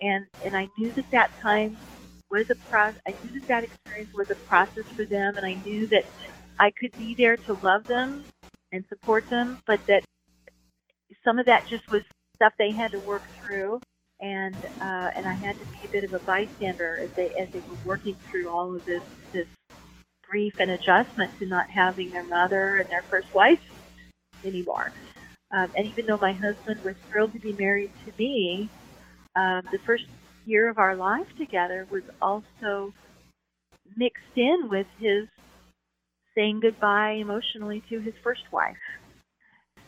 [0.00, 1.76] And and I knew that that time
[2.30, 3.00] was a process.
[3.06, 6.04] I knew that that experience was a process for them, and I knew that
[6.58, 8.24] I could be there to love them
[8.72, 10.04] and support them, but that
[11.24, 12.02] some of that just was
[12.34, 13.80] stuff they had to work through,
[14.20, 17.48] and uh, and I had to be a bit of a bystander as they as
[17.50, 19.02] they were working through all of this
[19.32, 19.46] this
[20.28, 23.60] grief and adjustment to not having their mother and their first wife
[24.44, 24.92] anymore.
[25.50, 28.68] Um, and even though my husband was thrilled to be married to me,
[29.34, 30.04] um, the first
[30.44, 32.92] year of our life together was also
[33.96, 35.26] mixed in with his
[36.34, 38.76] saying goodbye emotionally to his first wife.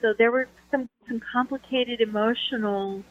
[0.01, 3.05] So there were some, some complicated emotional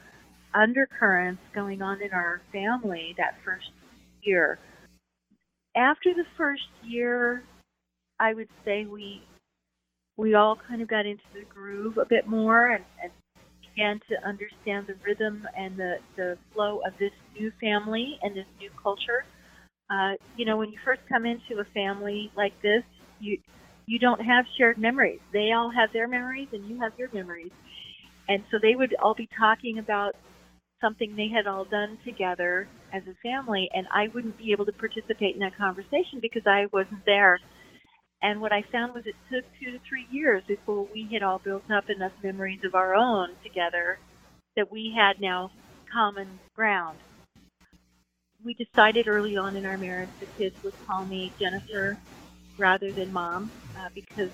[0.54, 3.72] undercurrents going on in our family that first
[4.24, 4.60] year.
[5.76, 7.44] After the first year,
[8.20, 9.24] I would say we
[10.18, 13.12] we all kind of got into the groove a bit more and, and
[13.62, 18.46] began to understand the rhythm and the, the flow of this new family and this
[18.60, 19.24] new culture.
[19.90, 22.84] Uh, you know, when you first come into a family like this,
[23.20, 23.38] you
[23.86, 25.20] you don't have shared memories.
[25.34, 27.52] They all have their memories and you have your memories.
[28.28, 30.16] And so they would all be talking about
[30.82, 34.72] something they had all done together as a family and I wouldn't be able to
[34.74, 37.40] participate in that conversation because I wasn't there
[38.22, 41.40] and what I found was it took two to three years before we had all
[41.40, 43.98] built up enough memories of our own together
[44.56, 45.52] that we had now
[45.92, 46.98] common ground.
[48.44, 51.98] We decided early on in our marriage the kids would call me Jennifer
[52.58, 54.32] rather than mom uh, because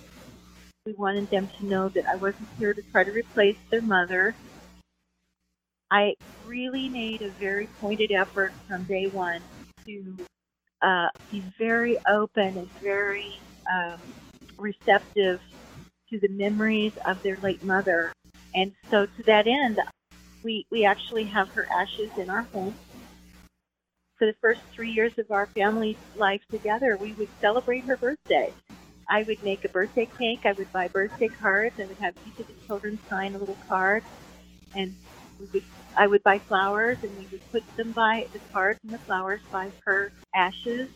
[0.85, 4.35] we wanted them to know that I wasn't here to try to replace their mother.
[5.91, 9.41] I really made a very pointed effort from day one
[9.85, 10.17] to
[10.81, 13.37] uh, be very open and very
[13.71, 13.99] um,
[14.57, 15.41] receptive
[16.09, 18.13] to the memories of their late mother.
[18.53, 19.79] And so, to that end,
[20.43, 22.75] we, we actually have her ashes in our home.
[24.17, 28.53] For the first three years of our family life together, we would celebrate her birthday.
[29.09, 30.45] I would make a birthday cake.
[30.45, 31.79] I would buy birthday cards.
[31.79, 34.03] I would have each of the children sign a little card,
[34.73, 34.95] and
[35.39, 35.63] we would.
[35.97, 39.41] I would buy flowers, and we would put them by the cards and the flowers
[39.51, 40.89] by her ashes.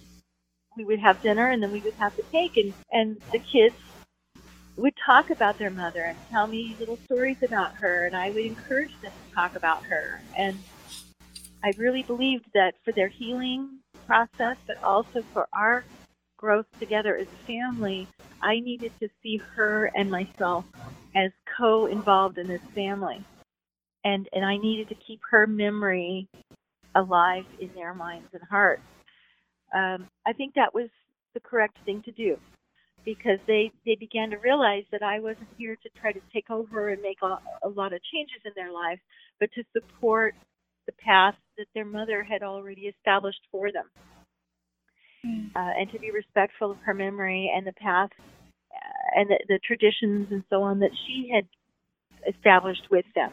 [0.75, 3.75] We would have dinner and then we would have the cake and and the kids
[4.77, 8.45] would talk about their mother and tell me little stories about her and I would
[8.45, 10.21] encourage them to talk about her.
[10.37, 10.57] And
[11.63, 15.83] I really believed that for their healing process but also for our
[16.37, 18.07] growth together as a family
[18.41, 20.63] I needed to see her and myself
[21.13, 23.25] as co-involved in this family
[24.03, 26.27] and and I needed to keep her memory
[26.95, 28.81] alive in their minds and hearts
[29.73, 30.89] um, I think that was
[31.33, 32.37] the correct thing to do
[33.05, 36.89] because they they began to realize that I wasn't here to try to take over
[36.89, 38.99] and make a, a lot of changes in their life,
[39.39, 40.35] but to support
[40.85, 43.85] the path that their mother had already established for them,
[45.25, 45.49] mm.
[45.55, 48.09] uh, and to be respectful of her memory and the path
[48.73, 51.47] uh, and the, the traditions and so on that she had
[52.27, 53.31] established with them.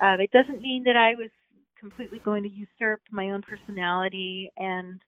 [0.00, 1.30] Uh, it doesn't mean that I was
[1.78, 5.00] completely going to usurp my own personality and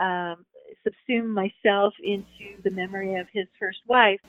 [0.00, 0.44] um,
[0.86, 4.20] subsume myself into the memory of his first wife.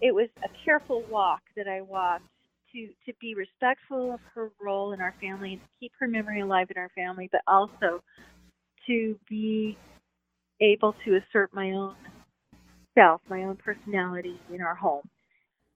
[0.00, 2.24] it was a careful walk that I walked
[2.72, 6.40] to to be respectful of her role in our family and to keep her memory
[6.42, 8.02] alive in our family, but also
[8.86, 9.76] to be
[10.60, 11.94] able to assert my own
[12.96, 15.08] self, my own personality in our home.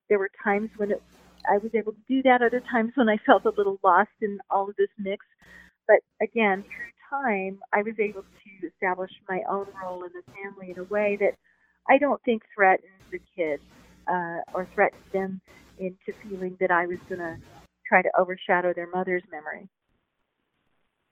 [0.09, 1.03] There were times when it,
[1.49, 4.38] I was able to do that, other times when I felt a little lost in
[4.51, 5.24] all of this mix.
[5.86, 10.72] But again, through time, I was able to establish my own role in the family
[10.72, 11.34] in a way that
[11.88, 13.62] I don't think threatened the kids
[14.09, 15.40] uh, or threatened them
[15.78, 17.36] into feeling that I was going to
[17.86, 19.68] try to overshadow their mother's memory.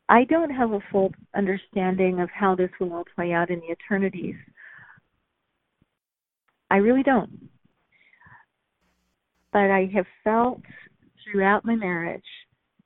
[0.08, 3.72] I don't have a full understanding of how this will all play out in the
[3.72, 4.34] eternities.
[6.70, 7.50] I really don't.
[9.52, 10.60] But I have felt
[11.24, 12.24] throughout my marriage,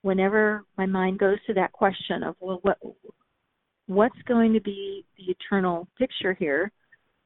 [0.01, 2.77] whenever my mind goes to that question of, well, what,
[3.87, 6.71] what's going to be the eternal picture here?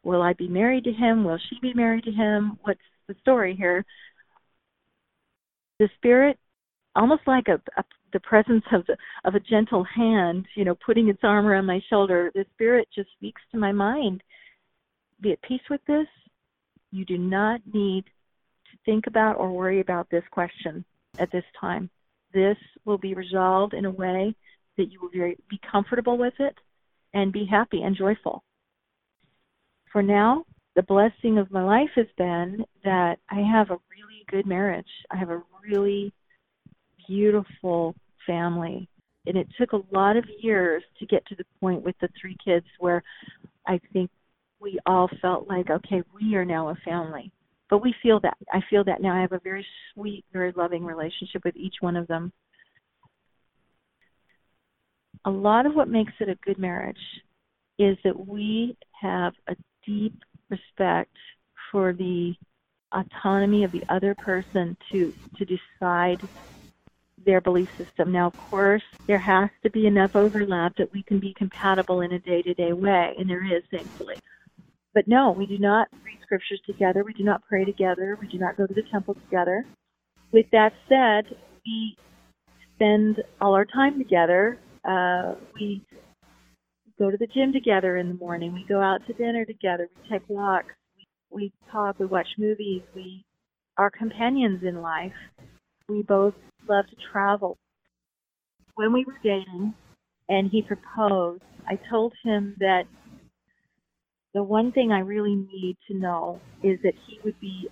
[0.04, 1.24] Will I be married to him?
[1.24, 2.58] Will she be married to him?
[2.62, 3.86] What's the story here?
[5.80, 6.38] The spirit,
[6.96, 7.84] almost like a, a
[8.14, 11.80] the presence of the, of a gentle hand, you know, putting its arm around my
[11.90, 14.24] shoulder, the spirit just speaks to my mind.
[15.22, 16.08] Be at peace with this.
[16.92, 18.06] You do not need
[18.90, 20.84] think about or worry about this question
[21.20, 21.92] at this time.
[22.34, 24.34] This will be resolved in a way
[24.78, 26.56] that you will be comfortable with it
[27.14, 28.44] and be happy and joyful.
[29.92, 34.48] For now, the blessing of my life has been that I have a really good
[34.48, 34.90] marriage.
[35.12, 36.12] I have a really
[37.08, 38.90] beautiful family.
[39.28, 42.38] And it took a lot of years to get to the point with the three
[42.44, 43.04] kids where
[43.68, 44.10] I think
[44.60, 47.32] we all felt like, okay, we are now a family.
[47.70, 48.38] But we feel that.
[48.52, 49.16] I feel that now.
[49.16, 52.32] I have a very sweet, very loving relationship with each one of them.
[55.26, 56.98] A lot of what makes it a good marriage
[57.78, 59.56] is that we have a
[59.86, 60.16] deep
[60.50, 61.16] respect
[61.72, 62.34] for the
[62.92, 66.28] autonomy of the other person to to decide
[67.26, 68.12] their belief system.
[68.12, 72.14] Now, of course, there has to be enough overlap that we can be compatible in
[72.14, 74.16] a day to day way, and there is, thankfully.
[74.94, 77.04] But no, we do not read scriptures together.
[77.04, 78.18] We do not pray together.
[78.20, 79.66] We do not go to the temple together.
[80.32, 81.36] With that said,
[81.66, 81.96] we
[82.76, 84.60] spend all our time together.
[84.88, 85.84] Uh, we
[86.98, 88.54] go to the gym together in the morning.
[88.54, 89.90] We go out to dinner together.
[89.96, 90.74] We take walks.
[90.98, 92.00] We, we talk.
[92.00, 92.82] We watch movies.
[92.96, 93.24] We
[93.78, 95.14] are companions in life.
[95.88, 96.34] We both
[96.68, 97.58] love to travel.
[98.76, 99.74] When we were dating
[100.28, 102.84] and he proposed, I told him that
[104.34, 107.68] the one thing I really need to know is that he would be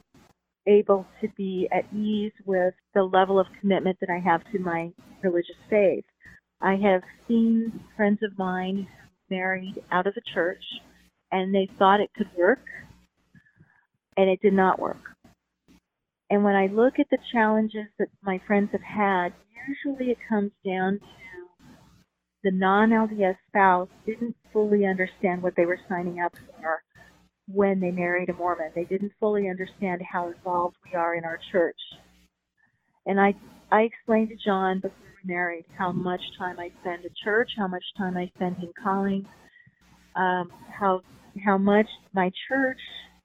[0.67, 4.91] able to be at ease with the level of commitment that I have to my
[5.23, 6.03] religious faith.
[6.59, 8.87] I have seen friends of mine
[9.29, 10.63] married out of the church
[11.31, 12.65] and they thought it could work
[14.17, 14.97] and it did not work.
[16.29, 19.33] And when I look at the challenges that my friends have had,
[19.67, 21.36] usually it comes down to
[22.43, 26.83] the non LDS spouse didn't fully understand what they were signing up for
[27.47, 28.71] when they married a Mormon.
[28.75, 31.79] They didn't fully understand how involved we are in our church.
[33.05, 33.33] And I
[33.71, 37.67] I explained to John before we married how much time I spend at church, how
[37.67, 39.25] much time I spend in calling,
[40.15, 41.01] um, how
[41.43, 42.79] how much my church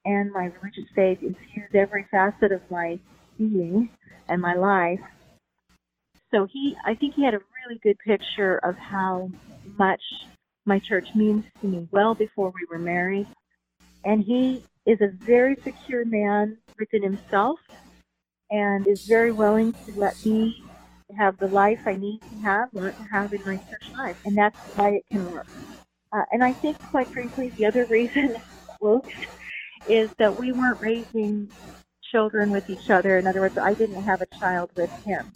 [0.04, 2.98] and my religious faith infused every facet of my
[3.38, 3.88] being
[4.28, 5.00] and my life.
[6.30, 9.30] So he, I think he had a really good picture of how
[9.78, 10.00] much
[10.64, 13.26] my church means to me well before we were married.
[14.04, 17.60] And he is a very secure man within himself
[18.50, 20.62] and is very willing to let me
[21.16, 24.20] have the life I need to have, want to have in my church life.
[24.24, 25.46] And that's why it can work.
[26.12, 28.36] Uh, and I think, quite frankly, the other reason
[28.80, 29.14] works
[29.88, 31.50] is that we weren't raising
[32.10, 33.18] children with each other.
[33.18, 35.32] In other words, I didn't have a child with him.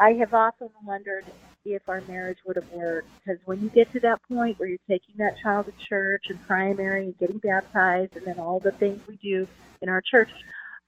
[0.00, 1.24] I have often wondered
[1.64, 4.78] if our marriage would have worked because when you get to that point where you're
[4.88, 9.00] taking that child to church and primary and getting baptized and then all the things
[9.08, 9.46] we do
[9.80, 10.28] in our church,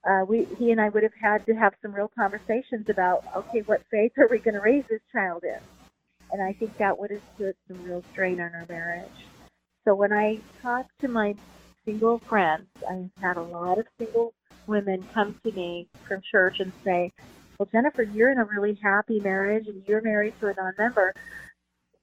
[0.09, 3.61] uh, we he and I would have had to have some real conversations about okay,
[3.61, 5.59] what faith are we going to raise this child in?
[6.33, 9.27] And I think that would have put some real strain on our marriage.
[9.85, 11.37] So when I talk to my
[11.87, 12.67] single friends.
[12.89, 14.35] I've had a lot of single
[14.67, 17.13] women come to me from church and say,
[17.59, 21.15] Well, Jennifer, you're in a really happy marriage and you're married to a non member.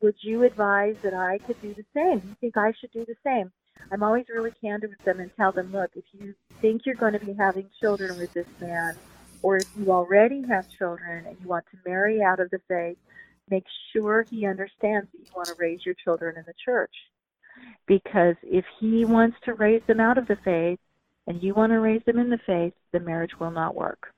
[0.02, 2.22] Would you advise that I could do the same?
[2.28, 3.52] You think I should do the same?
[3.92, 7.14] I'm always really candid with them and tell them, look, if you think you're going
[7.14, 8.96] to be having children with this man,
[9.42, 12.98] or if you already have children and you want to marry out of the faith,
[13.50, 16.94] make sure he understands that you want to raise your children in the church
[17.88, 20.80] because if he wants to raise them out of the faith,
[21.28, 24.14] and you want to raise them in the faith, the marriage will not work.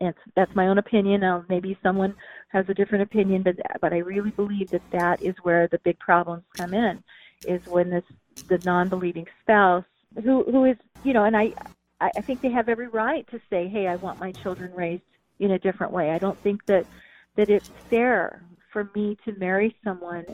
[0.00, 1.20] And that's my own opinion.
[1.20, 2.14] Now, maybe someone
[2.48, 5.98] has a different opinion, but but I really believe that that is where the big
[5.98, 7.02] problems come in,
[7.46, 8.04] is when this
[8.48, 9.84] the non-believing spouse
[10.24, 11.52] who who is you know, and I
[12.00, 15.02] I think they have every right to say, hey, I want my children raised
[15.38, 16.10] in a different way.
[16.10, 16.86] I don't think that
[17.36, 18.42] that it's fair
[18.72, 20.24] for me to marry someone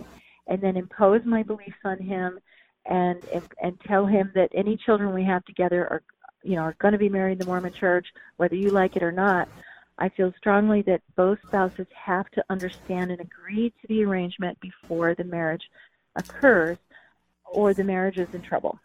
[0.46, 2.38] and then impose my beliefs on him
[2.86, 6.02] and and, and tell him that any children we have together are
[6.46, 9.02] you know are going to be married in the Mormon Church, whether you like it
[9.02, 9.48] or not.
[9.98, 15.14] I feel strongly that both spouses have to understand and agree to the arrangement before
[15.14, 15.70] the marriage
[16.14, 16.76] occurs,
[17.44, 18.78] or the marriage is in trouble.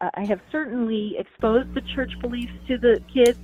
[0.00, 3.38] I have certainly exposed the church beliefs to the kids.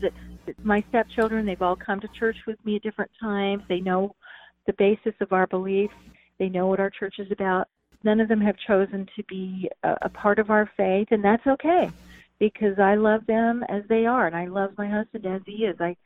[0.62, 3.62] My stepchildren, they've all come to church with me at different times.
[3.68, 4.14] They know
[4.66, 5.94] the basis of our beliefs.
[6.38, 7.68] They know what our church is about.
[8.04, 11.90] None of them have chosen to be a part of our faith, and that's okay
[12.40, 15.76] because I love them as they are, and I love my husband as he is.
[15.78, 15.96] I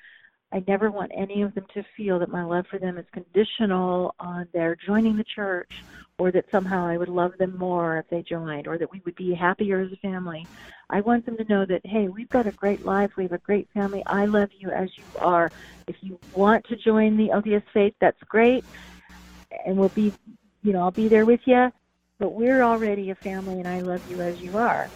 [0.53, 4.15] I never want any of them to feel that my love for them is conditional
[4.21, 5.71] on their joining the church
[6.17, 9.17] or that somehow I would love them more if they joined or that we would
[9.17, 10.47] be happier as a family.
[10.91, 13.11] I want them to know that, hey, we've got a great life.
[13.17, 14.05] We have a great family.
[14.07, 15.51] I love you as you are.
[15.89, 18.65] If you want to join the LDS faith, that's great.
[19.67, 20.15] And we'll be,
[20.63, 21.69] you know, I'll be there with you.
[22.21, 24.89] But we're already a family and I love you as you are.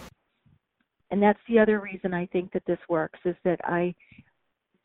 [1.10, 3.94] And that's the other reason I think that this works is that I,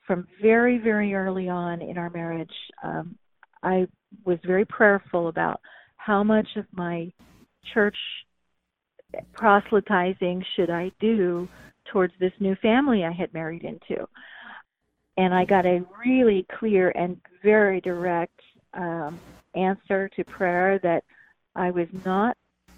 [0.08, 2.54] from very, very early on in our marriage,
[2.84, 3.18] um,
[3.62, 3.88] I
[4.26, 5.60] was very prayerful about
[5.98, 7.12] how much of my
[7.74, 7.98] church
[9.34, 11.48] proselytizing should I do
[11.86, 14.08] towards this new family I had married into.
[15.18, 18.40] And I got a really clear and very direct
[18.74, 19.20] um,
[19.56, 21.04] answer to prayer that
[21.56, 22.36] I was not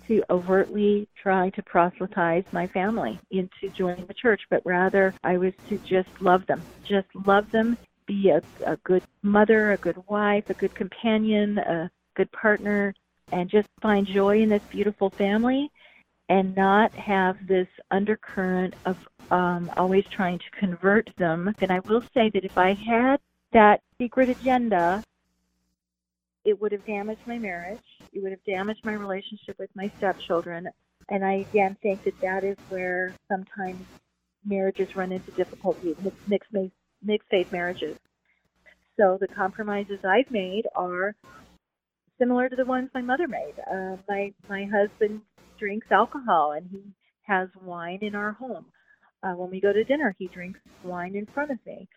[0.08, 5.54] to overtly try to proselytize my family into joining the church, but rather I was
[5.70, 10.50] to just love them, just love them, be a, a good mother, a good wife,
[10.50, 12.94] a good companion, a good partner,
[13.32, 15.72] and just find joy in this beautiful family
[16.30, 18.98] and not have this undercurrent of
[19.32, 21.54] um, always trying to convert them.
[21.62, 23.20] And I will say that if I had
[23.52, 25.04] that secret agenda,
[26.46, 27.82] it would have damaged my marriage.
[28.14, 30.70] It would have damaged my relationship with my stepchildren.
[31.10, 33.84] And I again think that that is where sometimes
[34.46, 35.96] marriages run into difficulty,
[36.28, 36.54] mixed,
[37.04, 37.98] mixed faith marriages.
[38.98, 41.16] So the compromises I've made are
[42.18, 43.56] similar to the ones my mother made.
[43.70, 45.22] Uh, my my husband
[45.58, 46.82] drinks alcohol and he
[47.24, 48.66] has wine in our home.
[49.24, 51.88] Uh, when we go to dinner, he drinks wine in front of me.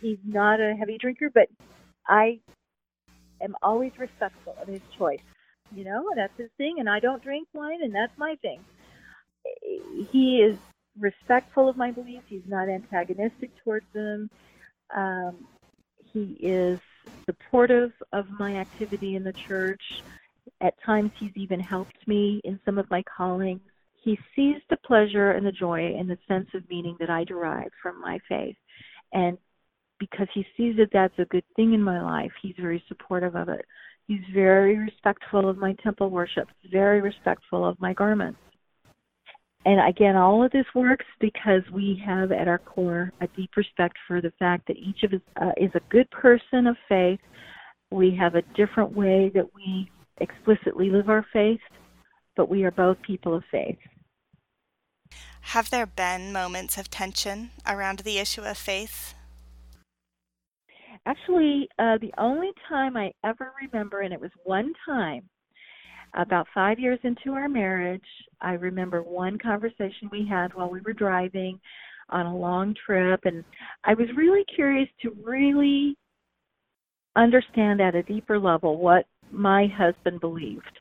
[0.00, 1.48] He's not a heavy drinker, but
[2.06, 2.40] I
[3.40, 5.22] am always respectful of his choice.
[5.74, 8.64] You know, that's his thing, and I don't drink wine, and that's my thing.
[10.10, 10.58] He is
[10.98, 12.24] respectful of my beliefs.
[12.28, 14.30] He's not antagonistic towards them.
[14.94, 15.46] Um,
[16.12, 16.78] he is
[17.26, 20.02] supportive of my activity in the church.
[20.60, 23.60] At times, he's even helped me in some of my callings.
[24.02, 27.70] He sees the pleasure and the joy and the sense of meaning that I derive
[27.82, 28.56] from my faith.
[29.12, 29.36] And
[29.98, 33.48] because he sees that that's a good thing in my life, he's very supportive of
[33.48, 33.64] it.
[34.06, 38.38] He's very respectful of my temple worship, very respectful of my garments.
[39.66, 43.96] And again, all of this works because we have at our core a deep respect
[44.06, 47.20] for the fact that each of us uh, is a good person of faith.
[47.90, 49.90] We have a different way that we
[50.20, 51.60] explicitly live our faith,
[52.36, 53.78] but we are both people of faith.
[55.40, 59.14] Have there been moments of tension around the issue of faith?
[61.06, 65.28] Actually, uh, the only time I ever remember, and it was one time,
[66.14, 68.00] about five years into our marriage,
[68.40, 71.60] I remember one conversation we had while we were driving
[72.10, 73.44] on a long trip, and
[73.84, 75.96] I was really curious to really
[77.16, 80.80] understand at a deeper level what my husband believed.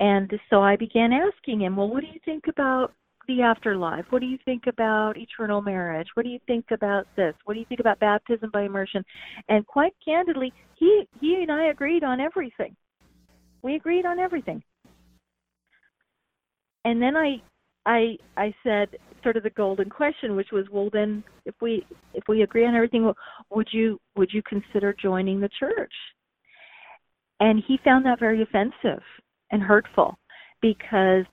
[0.00, 2.92] And so I began asking him, Well, what do you think about
[3.26, 4.04] the afterlife?
[4.10, 6.08] What do you think about eternal marriage?
[6.14, 7.34] What do you think about this?
[7.44, 9.04] What do you think about baptism by immersion?
[9.48, 12.76] And quite candidly, he he and I agreed on everything.
[13.62, 14.62] We agreed on everything.
[16.84, 17.42] And then I
[17.84, 18.88] I I said
[19.22, 22.74] sort of the golden question, which was, well, then if we if we agree on
[22.74, 23.12] everything,
[23.50, 25.92] would you would you consider joining the church?
[27.40, 29.02] And he found that very offensive
[29.50, 30.16] and hurtful
[30.62, 31.24] because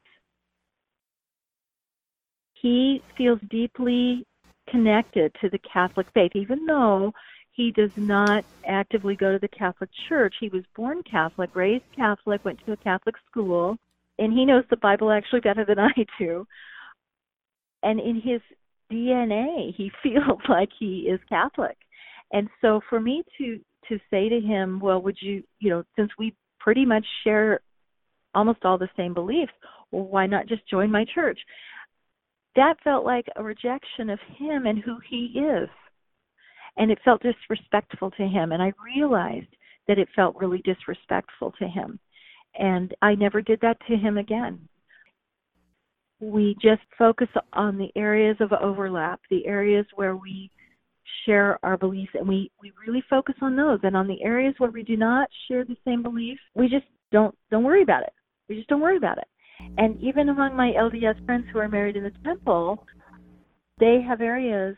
[2.63, 4.25] he feels deeply
[4.69, 7.11] connected to the Catholic faith, even though
[7.51, 10.33] he does not actively go to the Catholic Church.
[10.39, 13.77] He was born Catholic, raised Catholic, went to a Catholic school,
[14.17, 16.47] and he knows the Bible actually better than I do.
[17.83, 18.41] and in his
[18.89, 21.77] DNA, he feels like he is Catholic.
[22.31, 23.59] And so for me to
[23.89, 27.59] to say to him, well, would you, you know, since we pretty much share
[28.33, 29.51] almost all the same beliefs,
[29.91, 31.37] well, why not just join my church?
[32.55, 35.69] That felt like a rejection of him and who he is.
[36.77, 38.51] And it felt disrespectful to him.
[38.51, 39.47] And I realized
[39.87, 41.99] that it felt really disrespectful to him.
[42.57, 44.67] And I never did that to him again.
[46.19, 50.49] We just focus on the areas of overlap, the areas where we
[51.25, 53.79] share our beliefs and we, we really focus on those.
[53.83, 57.35] And on the areas where we do not share the same beliefs, we just don't
[57.51, 58.13] don't worry about it.
[58.49, 59.27] We just don't worry about it.
[59.77, 62.85] And even among my LDS friends who are married in the temple,
[63.79, 64.75] they have areas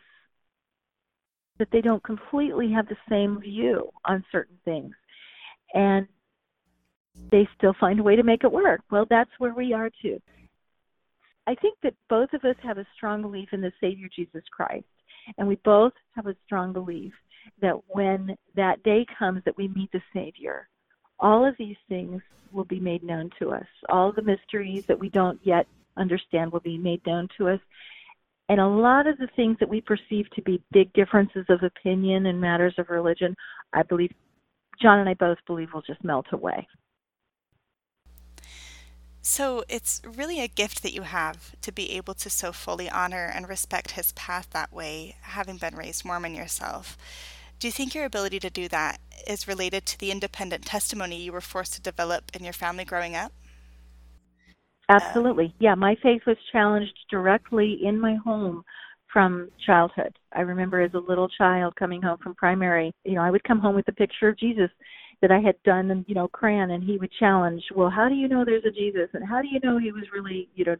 [1.59, 4.93] that they don't completely have the same view on certain things.
[5.73, 6.07] And
[7.31, 8.81] they still find a way to make it work.
[8.91, 10.21] Well, that's where we are too.
[11.47, 14.85] I think that both of us have a strong belief in the Savior Jesus Christ,
[15.37, 17.13] and we both have a strong belief
[17.61, 20.67] that when that day comes that we meet the Savior,
[21.19, 23.67] all of these things will be made known to us.
[23.89, 27.59] All the mysteries that we don't yet understand will be made known to us.
[28.47, 32.25] And a lot of the things that we perceive to be big differences of opinion
[32.25, 33.35] in matters of religion,
[33.73, 34.11] I believe
[34.81, 36.67] John and I both believe will just melt away.
[39.21, 43.31] So it's really a gift that you have to be able to so fully honor
[43.33, 46.95] and respect his path that way, having been raised Mormon yourself.
[47.59, 51.31] Do you think your ability to do that is related to the independent testimony you
[51.31, 53.31] were forced to develop in your family growing up?
[54.89, 55.55] Absolutely.
[55.59, 58.63] Yeah, my faith was challenged directly in my home
[59.11, 60.15] from childhood.
[60.33, 63.59] I remember as a little child coming home from primary, you know, I would come
[63.59, 64.69] home with a picture of Jesus
[65.21, 68.15] that I had done and you know crayon and he would challenge well how do
[68.15, 70.75] you know there's a Jesus and how do you know he was really you know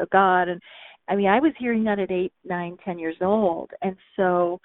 [0.00, 0.60] a God and
[1.08, 4.60] I mean I was hearing that at eight nine ten years old and so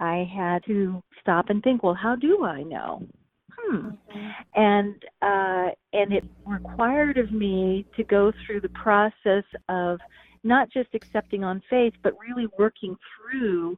[0.00, 3.06] I had to stop and think well how do I know?
[3.50, 3.76] Hmm.
[3.76, 4.28] Mm-hmm.
[4.54, 9.98] and uh and it required of me to go through the process of
[10.44, 13.76] not just accepting on faith but really working through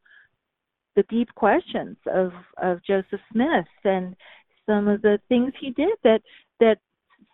[0.96, 4.14] the deep questions of of Joseph Smith and
[4.66, 6.20] some of the things he did that
[6.60, 6.78] that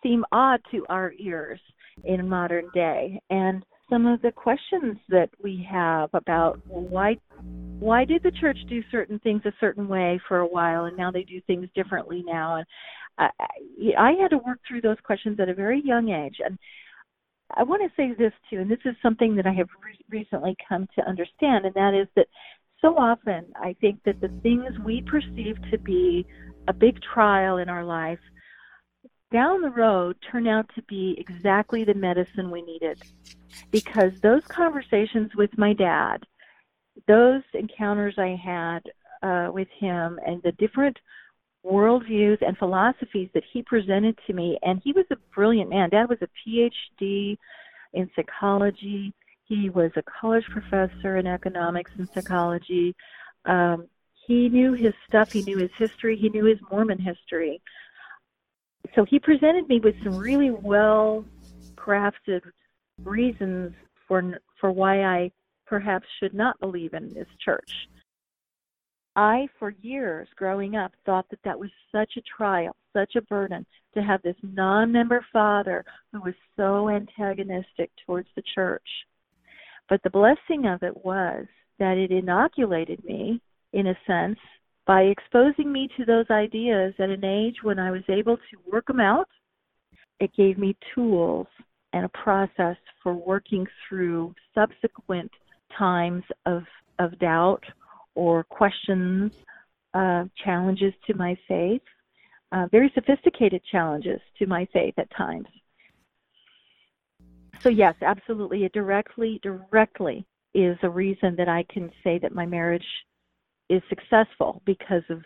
[0.03, 1.59] seem odd to our ears
[2.03, 3.21] in modern day.
[3.29, 7.17] And some of the questions that we have about why
[7.79, 11.11] why did the church do certain things a certain way for a while and now
[11.11, 12.55] they do things differently now?
[12.55, 12.65] And
[13.17, 13.29] I,
[13.97, 16.37] I had to work through those questions at a very young age.
[16.43, 16.57] And
[17.55, 20.55] I want to say this too and this is something that I have re- recently
[20.67, 22.27] come to understand and that is that
[22.81, 26.25] so often I think that the things we perceive to be
[26.67, 28.19] a big trial in our life
[29.31, 33.01] down the road turn out to be exactly the medicine we needed
[33.71, 36.23] because those conversations with my dad
[37.07, 38.79] those encounters i had
[39.23, 40.97] uh, with him and the different
[41.65, 46.07] worldviews and philosophies that he presented to me and he was a brilliant man dad
[46.07, 47.37] was a phd
[47.93, 49.13] in psychology
[49.45, 52.95] he was a college professor in economics and psychology
[53.45, 53.87] um,
[54.27, 55.31] he knew his stuff.
[55.31, 56.17] He knew his history.
[56.17, 57.61] He knew his Mormon history.
[58.95, 61.25] So he presented me with some really well
[61.75, 62.41] crafted
[63.03, 63.73] reasons
[64.07, 65.31] for for why I
[65.65, 67.71] perhaps should not believe in this church.
[69.15, 73.65] I, for years growing up, thought that that was such a trial, such a burden
[73.95, 78.87] to have this non member father who was so antagonistic towards the church.
[79.89, 81.45] But the blessing of it was
[81.79, 83.41] that it inoculated me
[83.73, 84.39] in a sense,
[84.87, 88.87] by exposing me to those ideas at an age when I was able to work
[88.87, 89.27] them out.
[90.21, 91.47] It gave me tools
[91.91, 95.29] and a process for working through subsequent
[95.77, 96.63] times of,
[96.99, 97.63] of doubt
[98.15, 99.33] or questions,
[99.93, 101.81] uh, challenges to my faith,
[102.53, 105.47] uh, very sophisticated challenges to my faith at times.
[107.59, 112.45] So yes, absolutely, it directly, directly is a reason that I can say that my
[112.45, 112.85] marriage
[113.69, 115.21] is successful because of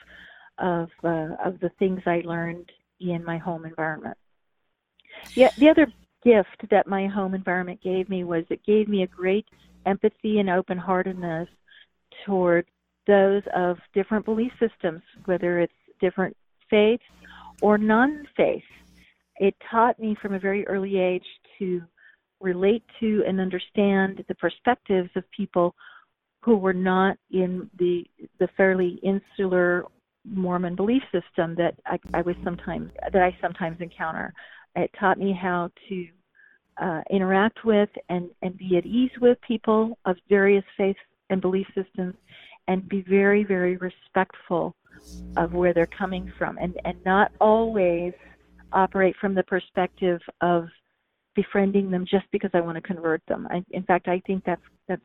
[0.57, 2.69] of uh, of the things I learned
[2.99, 4.17] in my home environment.
[5.35, 5.87] Yeah, the other
[6.23, 9.45] gift that my home environment gave me was it gave me a great
[9.85, 11.47] empathy and open heartedness
[12.25, 12.65] toward
[13.07, 16.35] those of different belief systems, whether it's different
[16.69, 17.03] faiths
[17.61, 18.63] or non faith.
[19.37, 21.25] It taught me from a very early age
[21.59, 21.81] to
[22.39, 25.75] relate to and understand the perspectives of people
[26.41, 28.05] who were not in the
[28.39, 29.85] the fairly insular
[30.25, 34.33] Mormon belief system that I, I was sometimes that I sometimes encounter.
[34.75, 36.07] It taught me how to
[36.81, 41.67] uh, interact with and, and be at ease with people of various faiths and belief
[41.75, 42.15] systems
[42.67, 44.75] and be very, very respectful
[45.37, 48.13] of where they're coming from and, and not always
[48.71, 50.67] operate from the perspective of
[51.35, 53.47] befriending them just because I want to convert them.
[53.49, 55.01] I, in fact, I think that's that's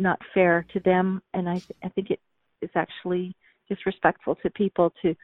[0.00, 2.20] not fair to them, and I I think it
[2.62, 3.34] is actually
[3.68, 5.14] disrespectful to people to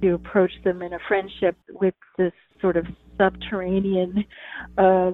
[0.00, 2.86] to approach them in a friendship with this sort of
[3.18, 4.24] subterranean
[4.78, 5.10] uh,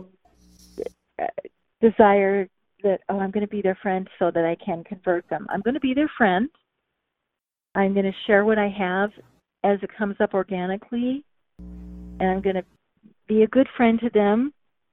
[1.80, 2.48] desire
[2.82, 5.46] that oh I'm going to be their friend so that I can convert them.
[5.50, 6.48] I'm going to be their friend.
[7.74, 9.10] I'm going to share what I have
[9.64, 11.24] as it comes up organically,
[11.58, 12.64] and I'm going to
[13.26, 14.52] be a good friend to them,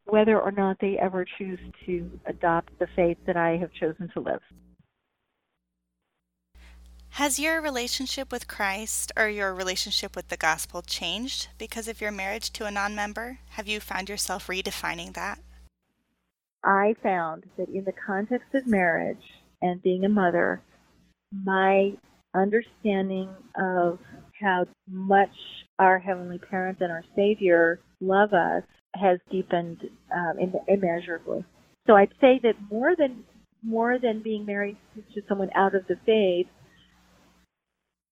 [0.10, 4.20] whether or not they ever choose to adopt the faith that I have chosen to
[4.20, 4.42] live.
[7.14, 12.12] Has your relationship with Christ or your relationship with the gospel changed because of your
[12.12, 13.40] marriage to a non member?
[13.52, 15.40] Have you found yourself redefining that?
[16.64, 19.24] I found that in the context of marriage
[19.62, 20.62] and being a mother,
[21.32, 21.94] my
[22.36, 23.30] understanding
[23.60, 24.00] of
[24.40, 25.34] how much
[25.80, 28.64] our Heavenly Parent and our Savior love us
[28.96, 30.38] has deepened um,
[30.68, 31.46] immeasurably.
[31.88, 33.24] So I'd say that more than
[33.62, 34.78] more than being married
[35.14, 36.48] to someone out of the faith,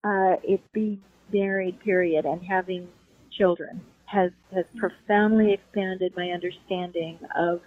[0.04, 1.02] uh, it's being
[1.34, 2.90] married, period, and having
[3.32, 7.60] children has has profoundly expanded my understanding of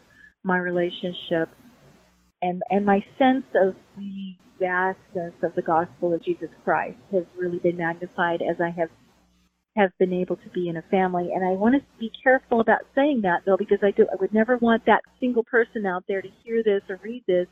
[0.43, 1.49] my relationship
[2.43, 7.59] and and my sense of the vastness of the gospel of Jesus Christ has really
[7.59, 8.89] been magnified as I have
[9.77, 11.31] have been able to be in a family.
[11.35, 14.35] And I want to be careful about saying that though, because I do I would
[14.35, 17.47] never want that single person out there to hear this or read this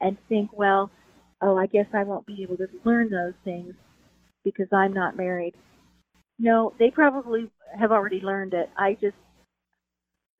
[0.00, 0.90] and think, well,
[1.40, 3.74] oh, I guess I won't be able to learn those things
[4.44, 5.54] because I'm not married.
[6.38, 8.68] No, they probably have already learned it.
[8.76, 9.16] I just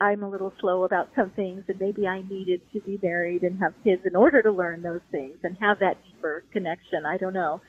[0.01, 3.61] I'm a little slow about some things, and maybe I needed to be married and
[3.61, 7.07] have kids in order to learn those things and have that deeper connection.
[7.07, 7.61] I don't know.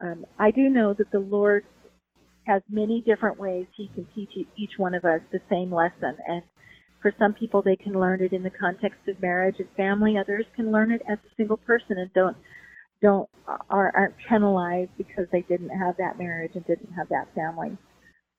[0.00, 1.64] Um, I do know that the Lord
[2.50, 6.42] has many different ways He can teach each one of us the same lesson, and
[7.00, 10.16] for some people they can learn it in the context of marriage and family.
[10.18, 12.36] Others can learn it as a single person and don't
[13.00, 17.78] don't are, aren't penalized because they didn't have that marriage and didn't have that family.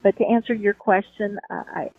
[0.04, 1.90] But to answer your question, uh, I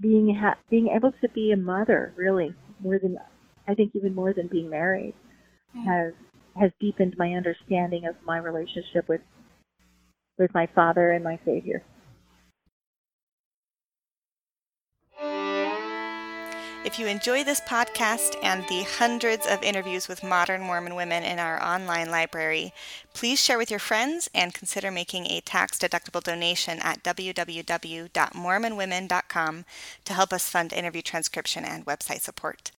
[0.00, 3.18] being ha- being able to be a mother really more than
[3.66, 5.14] I think even more than being married
[5.76, 5.84] mm.
[5.84, 6.14] has
[6.58, 9.20] has deepened my understanding of my relationship with
[10.38, 11.82] with my father and my savior.
[16.84, 21.38] If you enjoy this podcast and the hundreds of interviews with modern Mormon women in
[21.38, 22.72] our online library,
[23.12, 29.64] please share with your friends and consider making a tax deductible donation at www.mormonwomen.com
[30.04, 32.70] to help us fund interview transcription and website support.